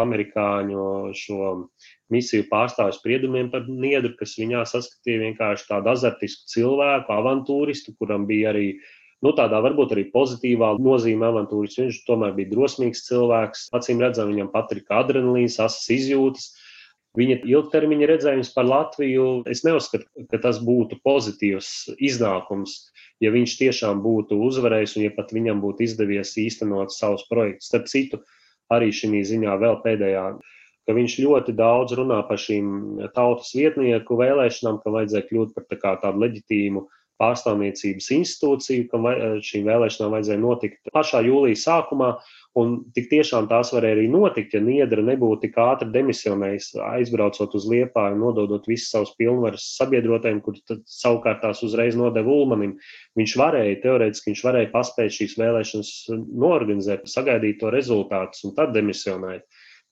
amerikāņu 0.00 1.14
šo 1.16 1.52
misiju 2.12 2.48
pārstāvju 2.50 2.98
spriedumiem 2.98 3.50
par 3.52 3.64
Niedru, 3.68 4.12
kas 4.18 4.36
viņā 4.40 4.64
saskatīja 4.68 5.22
vienkārši 5.28 5.70
tādu 5.70 5.92
azartisku 5.94 6.50
cilvēku, 6.52 7.14
avantūristu, 7.14 7.94
kuram 7.98 8.26
bija 8.28 8.52
arī 8.52 8.66
nu, 9.24 9.32
tādā 9.32 9.62
varbūt 9.64 9.94
arī 9.96 10.06
pozitīvā 10.12 10.74
nozīmē 10.84 11.30
avantūris. 11.32 11.78
Viņš 11.80 12.02
tomēr 12.08 12.34
bija 12.36 12.52
drosmīgs 12.52 13.06
cilvēks. 13.08 13.70
Acīm 13.76 14.02
redzam, 14.04 14.34
viņam 14.34 14.52
patika 14.52 15.00
adrenalīns, 15.00 15.56
asas 15.62 15.88
izjūtas. 15.96 16.50
Viņa 17.14 17.36
ilgtermiņa 17.46 18.08
redzējums 18.10 18.50
par 18.56 18.66
Latviju, 18.66 19.44
es 19.50 19.62
neuzskatu, 19.62 20.08
ka 20.32 20.40
tas 20.42 20.58
būtu 20.66 20.98
pozitīvs 21.06 21.68
iznākums, 22.02 22.88
ja 23.22 23.30
viņš 23.30 23.54
tiešām 23.60 24.00
būtu 24.02 24.40
uzvarējis 24.48 24.96
un 24.98 25.06
ja 25.06 25.12
pat 25.14 25.30
viņam 25.34 25.62
būtu 25.62 25.86
izdevies 25.86 26.34
īstenot 26.42 26.90
savus 26.90 27.22
projektus. 27.30 27.70
Starp 27.70 27.86
citu, 27.92 28.18
arī 28.74 28.90
šī 28.90 29.22
ziņā 29.30 29.54
vēl 29.62 29.78
pēdējā, 29.86 30.26
ka 30.84 30.96
viņš 30.98 31.16
ļoti 31.22 31.54
daudz 31.56 31.94
runā 32.00 32.18
par 32.26 32.40
šīm 32.40 33.06
tautas 33.14 33.54
vietnieku 33.54 34.18
vēlēšanām, 34.18 34.82
ka 34.82 34.96
vajadzēja 34.98 35.28
kļūt 35.30 35.54
par 35.54 35.70
tā 35.70 35.94
tādu 36.02 36.24
leģitīmu 36.26 36.88
pārstāvniecības 37.22 38.08
institūciju, 38.16 38.86
kam 38.90 39.06
šīm 39.44 39.68
vēlēšanām 39.68 40.14
vajadzēja 40.16 40.40
notikt 40.42 40.94
pašā 40.94 41.20
jūlijā 41.26 41.60
sākumā, 41.60 42.08
un 42.58 42.74
tik 42.94 43.08
tiešām 43.10 43.48
tās 43.50 43.72
varēja 43.74 43.96
arī 43.98 44.06
notikt, 44.10 44.54
ja 44.54 44.62
Niedra 44.62 45.02
nebūtu 45.06 45.44
tik 45.44 45.58
ātri 45.62 45.90
demisionējis, 45.94 46.72
aizbraucot 46.86 47.54
uz 47.58 47.66
Liepāju, 47.70 48.18
nododot 48.20 48.66
visas 48.70 48.92
savas 48.94 49.14
pilnvaras 49.18 49.66
sabiedrotājiem, 49.78 50.40
kur 50.44 50.58
savukārt 50.90 51.42
tās 51.42 51.62
uzreiz 51.66 51.98
nodeva 51.98 52.30
Ulmanim. 52.34 52.76
Viņš 53.18 53.36
varēja, 53.40 53.80
teorētiski 53.84 54.32
viņš 54.32 54.44
varēja 54.46 54.72
paspēt 54.74 55.18
šīs 55.18 55.38
vēlēšanas 55.40 55.92
norganizēt, 56.44 57.06
sagaidīt 57.10 57.60
to 57.62 57.74
rezultātus 57.74 58.46
un 58.46 58.54
tad 58.58 58.74
demisionēt. 58.74 59.46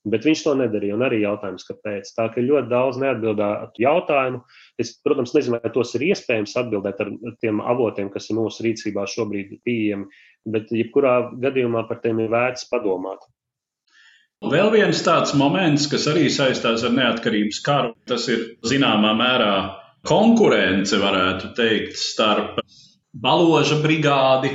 Bet 0.09 0.25
viņš 0.27 0.41
to 0.43 0.53
nedarīja. 0.59 0.97
Un 0.97 1.05
arī 1.07 1.21
jautājums, 1.23 1.67
kāpēc. 1.69 2.09
Tā 2.17 2.27
ka 2.35 2.43
ļoti 2.43 2.71
daudz 2.73 2.99
neatbildētu 2.99 3.85
jautājumu. 3.85 4.41
Es, 4.83 4.97
protams, 5.05 5.35
nezinu, 5.37 5.61
vai 5.63 5.71
tos 5.75 5.95
ir 5.95 6.09
iespējams 6.09 6.57
atbildēt 6.59 7.05
ar 7.05 7.13
tiem 7.45 7.61
avotiem, 7.63 8.11
kas 8.11 8.27
ir 8.31 8.41
mūsu 8.41 8.67
rīcībā 8.67 9.07
šobrīd 9.13 9.61
pieejami, 9.63 10.09
bet 10.51 10.75
jebkurā 10.75 11.15
gadījumā 11.45 11.85
par 11.87 12.03
tiem 12.03 12.25
ir 12.25 12.35
vērts 12.35 12.67
padomāt. 12.73 13.23
Vēl 14.43 14.73
viens 14.75 14.99
tāds 15.07 15.37
moments, 15.39 15.87
kas 15.87 16.09
arī 16.11 16.27
saistās 16.35 16.83
ar 16.83 16.91
neatkarības 16.97 17.61
karu, 17.63 17.93
tas 18.11 18.27
ir 18.33 18.57
zināmā 18.67 19.13
mērā 19.15 19.55
konkurence, 20.09 20.99
varētu 20.99 21.53
teikt, 21.55 21.95
starp 21.95 22.59
baloža 23.15 23.79
brigādi, 23.85 24.51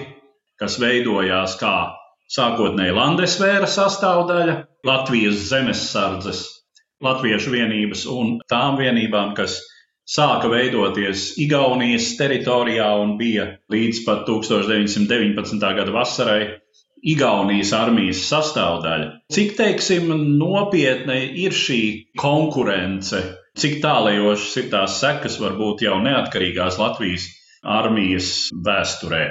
kas 0.60 0.76
veidojās 0.82 1.56
kā 1.62 1.76
sākotnēji 2.36 2.98
Landesvēra 2.98 3.70
sastāvdaļa, 3.72 4.58
Latvijas 4.88 5.42
zemesardzes, 5.50 6.46
Latviešu 7.04 7.52
vienības 7.54 8.06
un 8.10 8.38
tām 8.50 8.78
vienībām, 8.80 9.34
kas 9.38 9.60
sāka 10.08 10.50
veidoties 10.50 11.34
Igaunijas 11.44 12.14
teritorijā 12.18 12.88
un 13.02 13.18
bija 13.20 13.50
līdz 13.74 14.00
pat 14.06 14.24
1919. 14.30 15.68
gada 15.80 15.94
vasarai 15.94 16.42
Igaunijas 17.08 17.74
armijas 17.78 18.24
sastāvdaļa. 18.30 19.10
Cik, 19.34 19.54
teiksim, 19.60 20.10
nopietna 20.40 21.18
ir 21.46 21.54
šī 21.54 21.82
konkurence, 22.18 23.22
cik 23.60 23.78
tālējošas 23.84 24.56
ir 24.64 24.72
tās 24.72 24.98
sekas 25.04 25.38
varbūt 25.42 25.84
jau 25.86 26.00
neatkarīgās 26.02 26.80
Latvijas 26.82 27.28
armijas 27.62 28.32
vēsturē? 28.66 29.28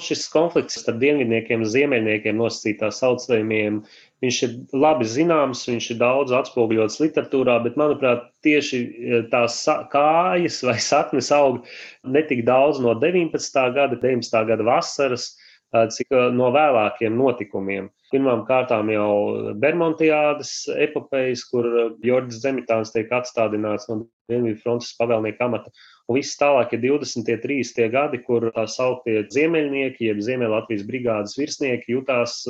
Šis 0.00 0.24
konflikts 0.32 0.80
starp 0.80 1.02
dienvidniekiem 1.02 1.62
un 1.62 1.68
ziemeļniekiem 1.68 2.38
nosacītā 2.40 2.88
saucējumiem, 2.96 3.82
viņš 4.22 4.40
ir 4.46 4.56
labi 4.84 5.06
zināms, 5.08 5.64
viņš 5.68 5.88
ir 5.94 5.98
daudz 6.00 6.34
atspoguļots 6.36 7.00
literatūrā, 7.02 7.58
bet, 7.64 7.78
manuprāt, 7.80 8.28
tieši 8.46 8.82
e, 8.82 9.22
tās 9.32 9.58
kājas 9.92 10.60
vai 10.66 10.78
saknes 10.82 11.32
aug 11.34 11.62
ne 12.06 12.22
tik 12.28 12.44
daudz 12.46 12.80
no 12.82 12.94
19. 12.98 13.64
gada, 13.74 13.98
19. 13.98 14.44
gada 14.50 14.66
vasaras, 14.68 15.32
e, 15.74 15.86
cik 15.96 16.14
e, 16.14 16.28
no 16.38 16.52
vēlākiem 16.54 17.18
notikumiem. 17.18 17.90
Pirmām 18.12 18.44
kārtām 18.44 18.92
jau 18.92 19.54
Bermontiādas 19.58 20.68
epopejas, 20.76 21.46
kur 21.48 21.66
Jorģis 22.04 22.42
Zemitāns 22.44 22.92
tiek 22.92 23.10
atstādināts 23.10 23.88
no 23.88 24.02
Dienvidu 24.30 24.60
frontes 24.62 24.92
pavēlnieka 24.98 25.48
amata. 25.48 25.72
Un 26.10 26.18
viss 26.18 26.36
tālāk 26.38 26.74
ir 26.76 26.82
20. 26.84 27.26
30. 27.42 27.88
gadi, 27.92 28.20
kur 28.26 28.50
tā 28.54 28.66
sauktie 28.68 29.22
ziemeļnieki, 29.32 30.10
jeb 30.10 30.22
Ziemeļlatvijas 30.28 30.86
brigādes 30.88 31.38
virsnieki 31.40 31.96
jutās 31.96 32.42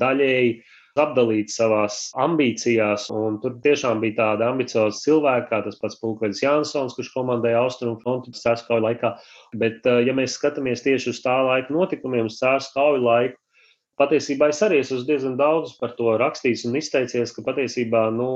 daļēji 0.00 0.54
apdalīti 0.98 1.54
savās 1.54 1.98
ambīcijās. 2.18 3.08
Tur 3.42 3.58
tiešām 3.64 4.00
bija 4.02 4.16
tāda 4.22 4.50
ambicioza 4.50 4.98
cilvēka, 5.04 5.48
kā 5.50 5.60
tas 5.66 5.78
pats 5.82 6.00
Pulkvedis 6.00 6.42
Jansons, 6.42 6.96
kurš 6.96 7.12
komandēja 7.14 7.62
Austrumu 7.64 8.00
fronti 8.02 8.34
Cēlā 8.34 8.66
kauju 8.66 8.86
laikā. 8.88 9.14
Bet, 9.54 9.86
eh, 9.86 10.02
ja 10.08 10.16
mēs 10.16 10.38
skatāmies 10.38 10.82
tieši 10.86 11.10
uz 11.14 11.22
tā 11.22 11.36
laika 11.46 11.74
notikumiem, 11.74 12.26
uz 12.26 12.40
Cēlā 12.40 12.72
kauju 12.74 13.04
laiku, 13.04 13.38
patiesībā 14.00 14.48
es 14.48 14.62
arī 14.64 14.80
esmu 14.80 15.02
diezgan 15.08 15.36
daudz 15.36 15.74
par 15.80 15.92
to 15.98 16.14
rakstījis 16.20 16.64
un 16.68 16.78
izteicies, 16.80 17.34
ka 17.36 17.44
patiesībā 17.44 18.06
nu, 18.14 18.30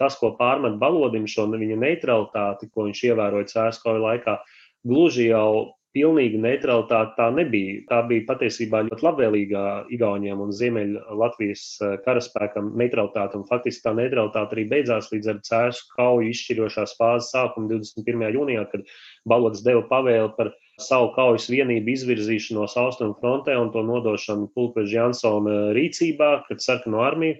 tas, 0.00 0.18
ko 0.18 0.32
pārmet 0.38 0.78
balodim, 0.80 1.28
šo 1.30 1.46
viņa 1.52 1.78
neutralitāti, 1.78 2.70
ko 2.74 2.88
viņš 2.88 3.04
ievēroja 3.10 3.50
cēlā 3.52 3.98
laikā, 4.08 4.38
gluži 4.86 5.30
jau 5.30 5.74
pilnīga 5.94 6.40
neutralitāte 6.42 7.14
tā 7.18 7.28
nebija. 7.34 7.82
Tā 7.90 8.00
bija 8.08 8.26
patiesībā 8.28 8.82
ļoti 8.88 9.06
labvēlīga 9.06 9.62
Igauniem 9.94 10.42
un 10.42 10.50
Ziemeļ-Latvijas 10.54 11.64
eh, 11.80 11.94
karaspēkam 12.06 12.72
neutralitāte. 12.80 13.38
Un 13.38 13.46
faktiski 13.48 13.86
tā 13.86 13.94
neutralitāte 13.96 14.56
arī 14.56 14.66
beidzās 14.72 15.10
līdz 15.12 15.32
ar 15.32 15.40
cēsu 15.48 15.88
kauju 15.94 16.34
izšķirošās 16.34 16.96
fāzes 16.98 17.30
sākumu 17.34 17.70
21. 17.72 18.26
jūnijā, 18.34 18.66
kad 18.72 18.86
Balots 19.28 19.62
deva 19.66 19.84
pavēli 19.90 20.34
par 20.38 20.52
savu 20.82 21.12
kaujas 21.14 21.46
vienību 21.52 21.92
izvirzīšanos 21.94 22.74
austrumu 22.80 23.14
frontē 23.20 23.54
un 23.60 23.70
to 23.74 23.84
nodošanu 23.86 24.50
Pulkveža 24.56 25.04
Jansona 25.04 25.60
rīcībā 25.76 26.32
pret 26.48 26.64
sarkano 26.64 27.04
armiju. 27.06 27.38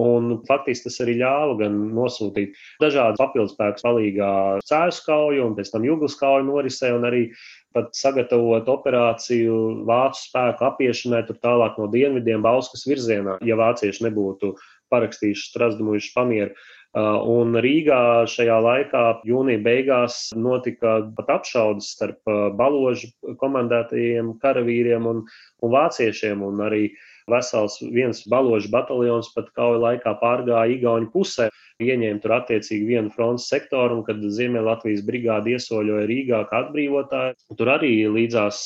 Un 0.00 0.40
faktiski 0.48 0.88
tas 0.88 0.96
arī 1.04 1.18
ļāva 1.20 1.54
gan 1.60 1.74
nosūtīt 1.94 2.56
dažādu 2.82 3.20
papildspēku 3.20 3.84
palīgā 3.84 4.30
cēlus 4.66 4.98
kauju 5.06 5.44
un 5.46 5.54
pēc 5.54 5.70
tam 5.70 5.86
jūglas 5.86 6.16
kauju 6.18 6.48
norisē, 6.48 6.90
un 6.96 7.06
arī 7.06 7.28
pat 7.74 7.94
sagatavot 7.94 8.66
operāciju 8.70 9.58
vācu 9.86 10.18
spēku 10.18 10.66
apiešanai 10.66 11.22
tur 11.28 11.38
tālāk 11.42 11.78
no 11.78 11.86
dienvidiem 11.90 12.42
Bauskas 12.42 12.86
virzienā, 12.90 13.38
ja 13.46 13.58
vācieši 13.58 14.08
nebūtu 14.08 14.54
parakstījuši 14.94 15.50
Strasdumuļu 15.52 16.10
pamieru. 16.14 16.58
Un 16.94 17.58
Rīgā 17.58 18.22
šajā 18.30 18.56
laikā, 18.62 19.02
jūnija 19.26 19.62
beigās, 19.64 20.28
notika 20.38 21.00
pat 21.16 21.32
apšaudes 21.40 21.88
starp 21.96 22.30
baložu 22.54 23.10
komandētajiem 23.40 24.36
karavīriem 24.42 25.08
un, 25.10 25.24
un 25.62 25.74
vāciešiem. 25.74 26.46
Un 26.46 26.62
arī 26.62 26.84
vesels 27.30 27.78
viens 27.94 28.22
baložu 28.30 28.70
bataljons 28.72 29.30
pat 29.34 29.50
kauja 29.56 29.80
laikā 29.82 30.14
pārgāja 30.20 30.72
Igaunijas 30.74 31.12
pusē 31.14 31.48
ieņēma 31.82 32.22
tur 32.22 32.34
attiecīgi 32.36 32.86
vienu 32.86 33.10
frontes 33.14 33.48
sektoru, 33.50 33.98
un 33.98 34.04
kad 34.06 34.20
Ziemeļlatvijas 34.36 35.02
brigāde 35.06 35.54
iesoļoja 35.56 36.04
Rīgā 36.10 36.42
kā 36.50 36.60
atbrīvotāja, 36.64 37.34
tur 37.58 37.72
arī 37.74 37.94
līdzās 38.14 38.60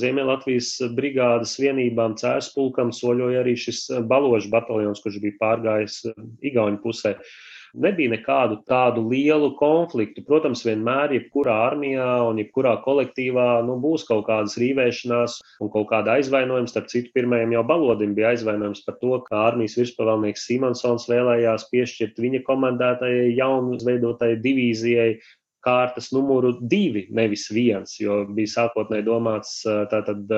Ziemeļlatvijas 0.00 0.70
brigādes 0.94 1.56
vienībām 1.58 2.14
cērs 2.20 2.52
pulkam 2.54 2.92
soļoja 2.94 3.42
arī 3.42 3.56
šis 3.58 3.88
baložu 4.10 4.52
bataljons, 4.54 5.02
kurš 5.02 5.18
bija 5.24 5.40
pārgājis 5.42 6.04
Igauņu 6.46 6.80
pusē 6.84 7.16
nebija 7.74 8.12
nekādu 8.12 8.60
tādu 8.70 9.02
lielu 9.10 9.50
konfliktu. 9.58 10.22
Protams, 10.26 10.64
vienmēr, 10.66 11.14
jebkurā 11.18 11.54
armijā 11.68 12.08
un 12.28 12.40
jebkurā 12.40 12.76
kolektīvā, 12.84 13.48
nu, 13.66 13.76
būs 13.82 14.06
kaut 14.08 14.26
kādas 14.28 14.56
rīvēšanās 14.60 15.38
un 15.64 15.72
kaut 15.74 15.88
kāda 15.92 16.18
aizvainojuma. 16.18 16.70
Starp 16.70 16.90
citu, 16.92 17.12
pirmajam 17.16 17.54
jau 17.56 17.64
balodim 17.68 18.14
bija 18.16 18.32
aizvainojums 18.34 18.84
par 18.86 18.98
to, 19.02 19.18
ka 19.28 19.46
armijas 19.50 19.78
virspavēlnieks 19.80 20.48
Simonsons 20.48 21.08
vēlējās 21.10 21.68
piešķirt 21.72 22.20
viņa 22.24 22.44
komandētajai 22.48 23.32
jaunu 23.36 23.78
izveidotajai 23.78 24.38
divīzijai 24.44 25.08
kārtas 25.64 26.10
numuru 26.14 26.52
divi, 26.60 27.06
nevis 27.14 27.46
viens, 27.52 27.96
jo 28.00 28.22
bija 28.36 28.52
sākotnēji 28.52 29.06
domāts 29.06 29.56
tātad 29.92 30.30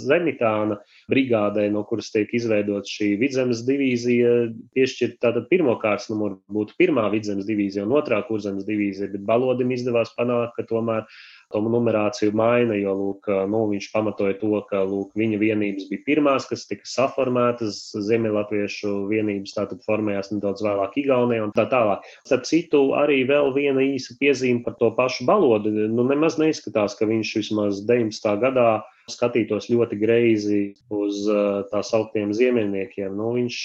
Zemitāna 0.00 0.78
brigādē, 1.10 1.66
no 1.72 1.84
kuras 1.88 2.12
tiek 2.14 2.30
izveidot 2.36 2.88
šī 2.88 3.14
vidzemes 3.22 3.64
divīzija, 3.68 4.34
piešķirt 4.76 5.18
tātad 5.24 5.48
pirmo 5.52 5.76
kārtas 5.82 6.10
numuru 6.12 6.40
būtu 6.52 6.76
pirmā 6.80 7.08
vidzemes 7.14 7.48
divīzija 7.48 7.86
un 7.86 7.96
otrā 7.98 8.20
kurzemes 8.28 8.68
divīzija, 8.68 9.12
bet 9.14 9.26
Balodim 9.28 9.72
izdevās 9.74 10.12
panākt, 10.18 10.54
ka 10.58 10.68
tomēr 10.68 11.08
to 11.54 11.62
numerāciju 11.62 12.34
maina, 12.36 12.74
jo 12.76 12.94
lūk, 12.98 13.28
nu, 13.50 13.64
viņš 13.70 13.88
pamatoja 13.94 14.36
to, 14.40 14.52
ka 14.68 14.82
lūk, 14.86 15.12
viņa 15.18 15.38
vienības 15.40 15.86
bija 15.90 16.02
pirmās, 16.08 16.48
kas 16.50 16.66
tika 16.70 16.88
saformētas, 16.90 17.80
Ziemeļlatviešu 18.08 18.94
vienības 19.10 19.54
tātad 19.56 19.84
formējās 19.86 20.32
nedaudz 20.34 20.64
vēlāk 20.66 20.98
Igaunijā 21.04 21.46
un 21.46 21.54
tā 21.54 21.68
tālāk. 21.70 22.02
Starp 22.26 22.48
citu, 22.50 22.82
arī 22.98 23.22
vēl 23.28 23.52
viena 23.54 23.84
īsa 23.86 24.18
piezīme 24.20 24.64
par 24.66 24.76
to 24.80 24.90
pašu 24.98 25.28
balodu. 25.28 25.72
Nu, 25.94 26.06
nemaz 26.10 26.40
neizskatās, 26.42 26.98
ka 26.98 27.08
viņš 27.08 27.34
vismaz 27.38 27.84
19. 27.86 28.34
gadā 28.42 28.68
skatītos 29.10 29.70
ļoti 29.70 29.98
greizi 30.00 30.60
uz 30.92 31.24
tā 31.70 31.82
sauktiem 31.86 32.32
ziemeļniekiem. 32.36 33.12
Nu, 33.14 33.34
viņš 33.38 33.60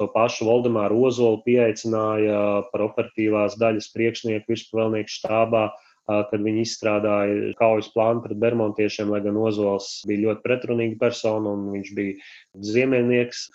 to 0.00 0.08
pašu 0.12 0.48
Valdemāru 0.48 1.02
Ozolu 1.08 1.42
pieaicināja 1.46 2.64
par 2.72 2.84
operatīvās 2.88 3.58
daļas 3.60 3.90
priekšnieku 3.94 4.52
virspavēlnieku 4.52 5.12
štābā 5.12 5.68
kad 6.08 6.40
viņi 6.42 6.64
izstrādāja 6.66 7.52
kaujas 7.58 7.90
plānu 7.94 8.24
pret 8.24 8.40
bermontiešiem, 8.42 9.12
lai 9.12 9.22
gan 9.24 9.38
Ozols 9.38 10.00
bija 10.08 10.28
ļoti 10.28 10.44
pretrunīga 10.46 10.98
persona 11.00 11.54
un 11.54 11.68
viņš 11.74 11.92
bija 11.98 12.32
ziemeļnieks. 12.72 13.46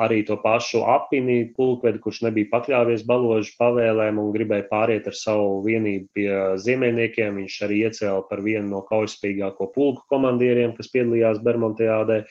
Arī 0.00 0.22
to 0.24 0.38
pašu 0.40 0.80
apini 0.88 1.50
pulkvedi, 1.52 1.98
kurš 2.00 2.22
nebija 2.24 2.48
pakļāvies 2.48 3.02
baložu 3.04 3.52
pavēlēm 3.58 4.16
un 4.22 4.30
gribēja 4.32 4.64
pāriet 4.70 5.10
ar 5.10 5.16
savu 5.18 5.58
vienību 5.66 6.08
pie 6.16 6.30
ziemeļniekiem. 6.64 7.36
Viņš 7.42 7.58
arī 7.66 7.82
iecēla 7.90 8.24
par 8.30 8.40
vienu 8.40 8.70
no 8.70 8.80
kaujaspīgāko 8.88 9.68
pulku 9.74 10.06
komandieriem, 10.08 10.72
kas 10.78 10.88
piedalījās 10.94 11.42
Bermontiādē. 11.44 12.22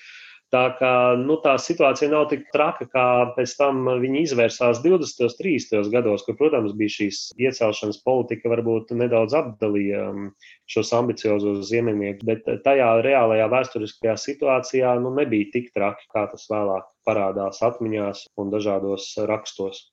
Tā 0.51 0.65
kā 0.75 0.93
nu, 1.15 1.37
tā 1.39 1.53
situācija 1.63 2.09
nav 2.11 2.25
tik 2.27 2.41
traka, 2.51 2.83
kā 2.91 3.05
pēc 3.37 3.53
tam 3.55 3.85
viņi 4.01 4.25
izvērsās 4.25 4.81
20. 4.83 5.21
un 5.23 5.35
30. 5.37 5.91
gados, 5.93 6.25
kur, 6.27 6.35
protams, 6.35 6.73
bija 6.75 6.91
šīs 6.97 7.19
iecelšanas 7.39 8.01
politika, 8.03 8.51
varbūt 8.51 8.91
nedaudz 8.99 9.37
apdalīja 9.39 10.09
um, 10.09 10.25
šos 10.67 10.91
ambiciozos 10.97 11.63
ziemeļniekus, 11.69 12.27
bet 12.27 12.49
tajā 12.65 12.89
reālajā 13.05 13.45
vēsturiskajā 13.53 14.17
situācijā 14.19 14.91
nu, 14.99 15.13
nebija 15.15 15.53
tik 15.53 15.71
traki, 15.71 16.09
kā 16.11 16.25
tas 16.33 16.43
vēlāk 16.51 16.89
parādās 17.07 17.63
atmiņās 17.63 18.25
un 18.35 18.51
dažādos 18.51 19.13
rakstos. 19.31 19.85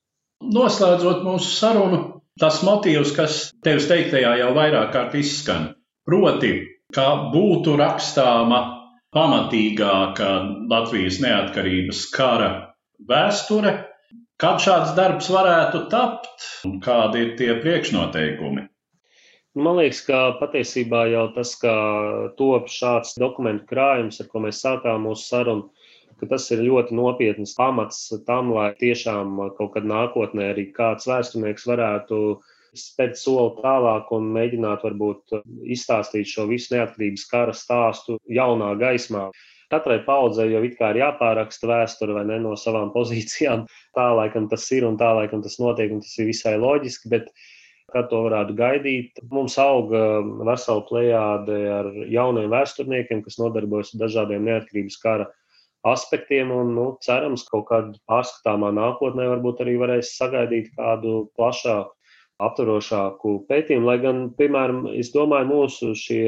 Noslēdzot 0.42 1.22
mūsu 1.26 1.54
sarunu, 1.54 2.00
tas 2.38 2.64
motīvs, 2.66 3.14
kas 3.14 3.38
tevis 3.62 3.86
teiktajā 3.90 4.34
jau 4.42 4.50
vairāk 4.58 4.90
kārt 4.94 5.14
izskan, 5.22 5.70
proti, 6.06 6.52
ka 6.94 7.06
būtu 7.30 7.78
rakstāma 7.78 8.77
pamatīgāka 9.16 10.30
Latvijas 10.70 11.18
neatkarības 11.24 12.02
kara 12.14 12.48
vēsture. 13.10 13.74
Kad 14.38 14.60
šāds 14.62 14.92
darbs 14.94 15.30
varētu 15.34 15.86
tapt 15.92 16.44
un 16.68 16.76
kādi 16.82 17.24
ir 17.24 17.30
tie 17.40 17.54
priekšnoteikumi? 17.62 18.68
Man 19.58 19.80
liekas, 19.80 20.04
ka 20.06 20.18
patiesībā 20.38 21.08
jau 21.10 21.24
tas, 21.34 21.56
ka 21.58 21.72
top 22.38 22.68
šāds 22.70 23.16
dokumentu 23.18 23.66
krājums, 23.72 24.20
ar 24.22 24.28
ko 24.30 24.44
mēs 24.44 24.60
sākām 24.62 25.08
mūsu 25.08 25.26
sarunu, 25.32 25.72
ka 26.20 26.28
tas 26.30 26.46
ir 26.54 26.62
ļoti 26.66 26.94
nopietns 26.94 27.56
pamats 27.58 28.04
tam, 28.28 28.52
lai 28.54 28.70
tiešām 28.78 29.34
kaut 29.58 29.74
kad 29.74 29.88
nākotnē 29.88 30.52
arī 30.52 30.68
kāds 30.76 31.10
vēsturnieks 31.10 31.66
varētu 31.66 32.20
uh, 32.36 32.54
spērt 32.76 33.18
soli 33.20 33.54
tālāk 33.62 34.10
un 34.16 34.30
mēģināt 34.34 34.84
varbūt 34.86 35.38
izstāstīt 35.76 36.28
šo 36.30 36.48
visu 36.50 36.74
neatkarības 36.74 37.28
kara 37.30 37.54
stāstu 37.56 38.18
jaunā 38.28 38.74
gaismā. 38.80 39.28
Katrai 39.68 39.98
paudzei 40.06 40.48
jau 40.48 40.62
ir 40.64 40.96
jāpāraksta 41.02 41.68
vēsture 41.68 42.16
vai 42.16 42.24
ne 42.24 42.38
no 42.40 42.54
savām 42.56 42.88
pozīcijām. 42.94 43.66
Tā 43.96 44.08
laikam 44.16 44.48
tas 44.48 44.64
ir 44.72 44.86
un 44.88 44.96
tā 44.96 45.12
laikam 45.16 45.44
tas 45.44 45.58
notiek, 45.60 45.92
un 45.92 46.00
tas 46.00 46.14
ir 46.18 46.30
visai 46.30 46.56
loģiski. 46.56 47.12
Bet 47.12 47.28
kad 47.92 48.08
to 48.12 48.22
varētu 48.26 48.56
gaidīt. 48.56 49.20
Mums 49.32 49.56
auga 49.60 50.20
vesela 50.44 50.84
plējāde 50.88 51.58
ar 51.72 51.90
jauniem 52.12 52.50
vēsturniekiem, 52.52 53.22
kas 53.24 53.38
nodarbojas 53.40 53.94
ar 53.94 54.04
dažādiem 54.04 54.44
neatkarības 54.48 54.98
kara 55.04 55.28
aspektiem, 55.88 56.50
un 56.52 56.74
nu, 56.76 56.86
cerams, 57.04 57.46
ka 57.46 57.56
kaut 57.56 57.68
kādā 57.70 58.00
pārskatāmā 58.10 58.72
nākotnē 58.76 59.28
varbūt 59.30 59.62
arī 59.64 59.78
varēs 59.80 60.16
sagaidīt 60.18 60.72
kādu 60.76 61.28
plašāku 61.38 61.94
aptverošāku 62.42 63.34
pētījumu, 63.48 63.86
lai 63.88 63.98
gan, 64.02 64.20
piemēram, 64.38 64.84
es 64.94 65.10
domāju, 65.14 65.48
mūsu 65.50 65.92
šie 65.98 66.22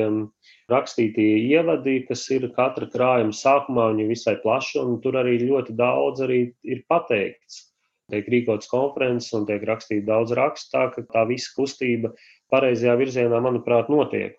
rakstītie 0.70 1.29
ievadi, 1.46 2.01
kas 2.09 2.25
ir 2.35 2.49
katra 2.57 2.88
krājuma 2.90 3.35
sākumā, 3.37 3.90
viņi 3.92 4.09
visai 4.11 4.37
plaši, 4.42 4.81
un 4.83 4.99
tur 5.05 5.20
arī 5.23 5.38
ļoti 5.44 5.77
daudz 5.79 6.25
arī 6.27 6.40
ir 6.66 6.83
pateikts. 6.90 7.66
Tiek 8.11 8.27
rīkots 8.27 8.66
konferences 8.70 9.31
un 9.38 9.46
tiek 9.46 9.62
rakstīts 9.68 10.09
daudz 10.09 10.35
rakstu, 10.35 10.73
tā 10.75 10.88
ka 10.94 11.07
tā 11.12 11.23
visa 11.31 11.53
kustība 11.55 12.11
pareizajā 12.51 12.96
virzienā, 12.99 13.38
manuprāt, 13.42 13.90
notiek. 13.92 14.35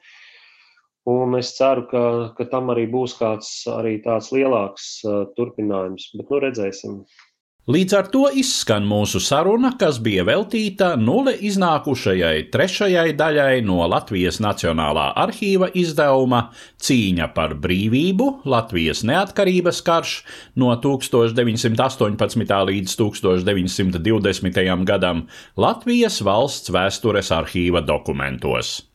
Un 1.07 1.34
es 1.39 1.55
ceru, 1.55 1.88
ka, 1.89 2.03
ka 2.38 2.45
tam 2.51 2.69
arī 2.75 2.84
būs 2.91 3.15
kāds 3.17 3.47
arī 3.71 3.95
tāds 4.03 4.29
lielāks 4.36 4.89
uh, 5.07 5.23
turpinājums, 5.38 6.12
bet 6.19 6.29
nu 6.29 6.41
redzēsim. 6.43 6.99
Līdz 7.71 7.93
ar 7.95 8.07
to 8.12 8.25
izskan 8.36 8.84
mūsu 8.89 9.19
saruna, 9.23 9.69
kas 9.79 9.99
bija 10.03 10.25
veltīta 10.27 10.89
nulle 10.99 11.36
iznākušajai 11.47 12.49
trešajai 12.51 13.13
daļai 13.15 13.62
no 13.63 13.86
Latvijas 13.88 14.41
Nacionālā 14.43 15.05
arhīva 15.21 15.69
izdevuma 15.77 16.41
Cīņa 16.81 17.29
par 17.38 17.55
brīvību, 17.63 18.27
Latvijas 18.49 19.05
neatkarības 19.07 19.84
karš 19.88 20.17
no 20.60 20.73
1918. 20.84 22.55
līdz 22.73 22.99
1920. 23.05 24.86
gadam 24.91 25.27
Latvijas 25.55 26.19
valsts 26.27 26.73
vēstures 26.75 27.31
arhīva 27.38 27.86
dokumentos. 27.86 28.90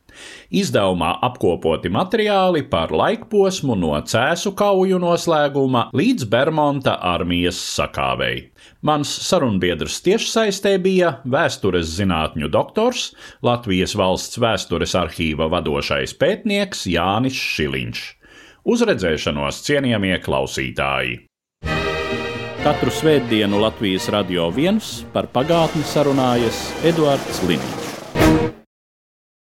Izdevumā 0.53 1.13
apkopoti 1.27 1.91
materiāli 1.91 2.63
par 2.71 2.93
laikposmu 2.95 3.75
no 3.79 3.93
Cēsu 3.99 4.53
kauju 4.57 4.99
noslēguma 5.03 5.87
līdz 5.97 6.27
Bermonta 6.31 6.97
armijas 7.13 7.59
sakāvei. 7.75 8.49
Mans 8.81 9.11
sarunbiedrs 9.27 9.99
tiešsaistē 10.05 10.77
bija 10.81 11.17
vēstures 11.27 11.89
zinātņu 11.97 12.51
doktors, 12.53 13.11
Latvijas 13.43 13.97
valsts 13.99 14.39
vēstures 14.39 14.95
arhīva 14.97 15.49
vadošais 15.51 16.15
pētnieks 16.21 16.85
Jānis 16.91 17.37
Šiliņš. 17.37 18.03
Uz 18.67 18.83
redzēšanos, 18.87 19.63
cienījamie 19.63 20.17
klausītāji! 20.23 21.23
Katru 22.67 22.91
svētdienu 22.91 23.61
Latvijas 23.63 24.09
radio 24.11 24.49
viens 24.51 24.89
par 25.13 25.29
pagātni 25.31 25.87
sarunājas 25.87 26.65
Eduards 26.89 27.45
Liniņš. 27.47 27.86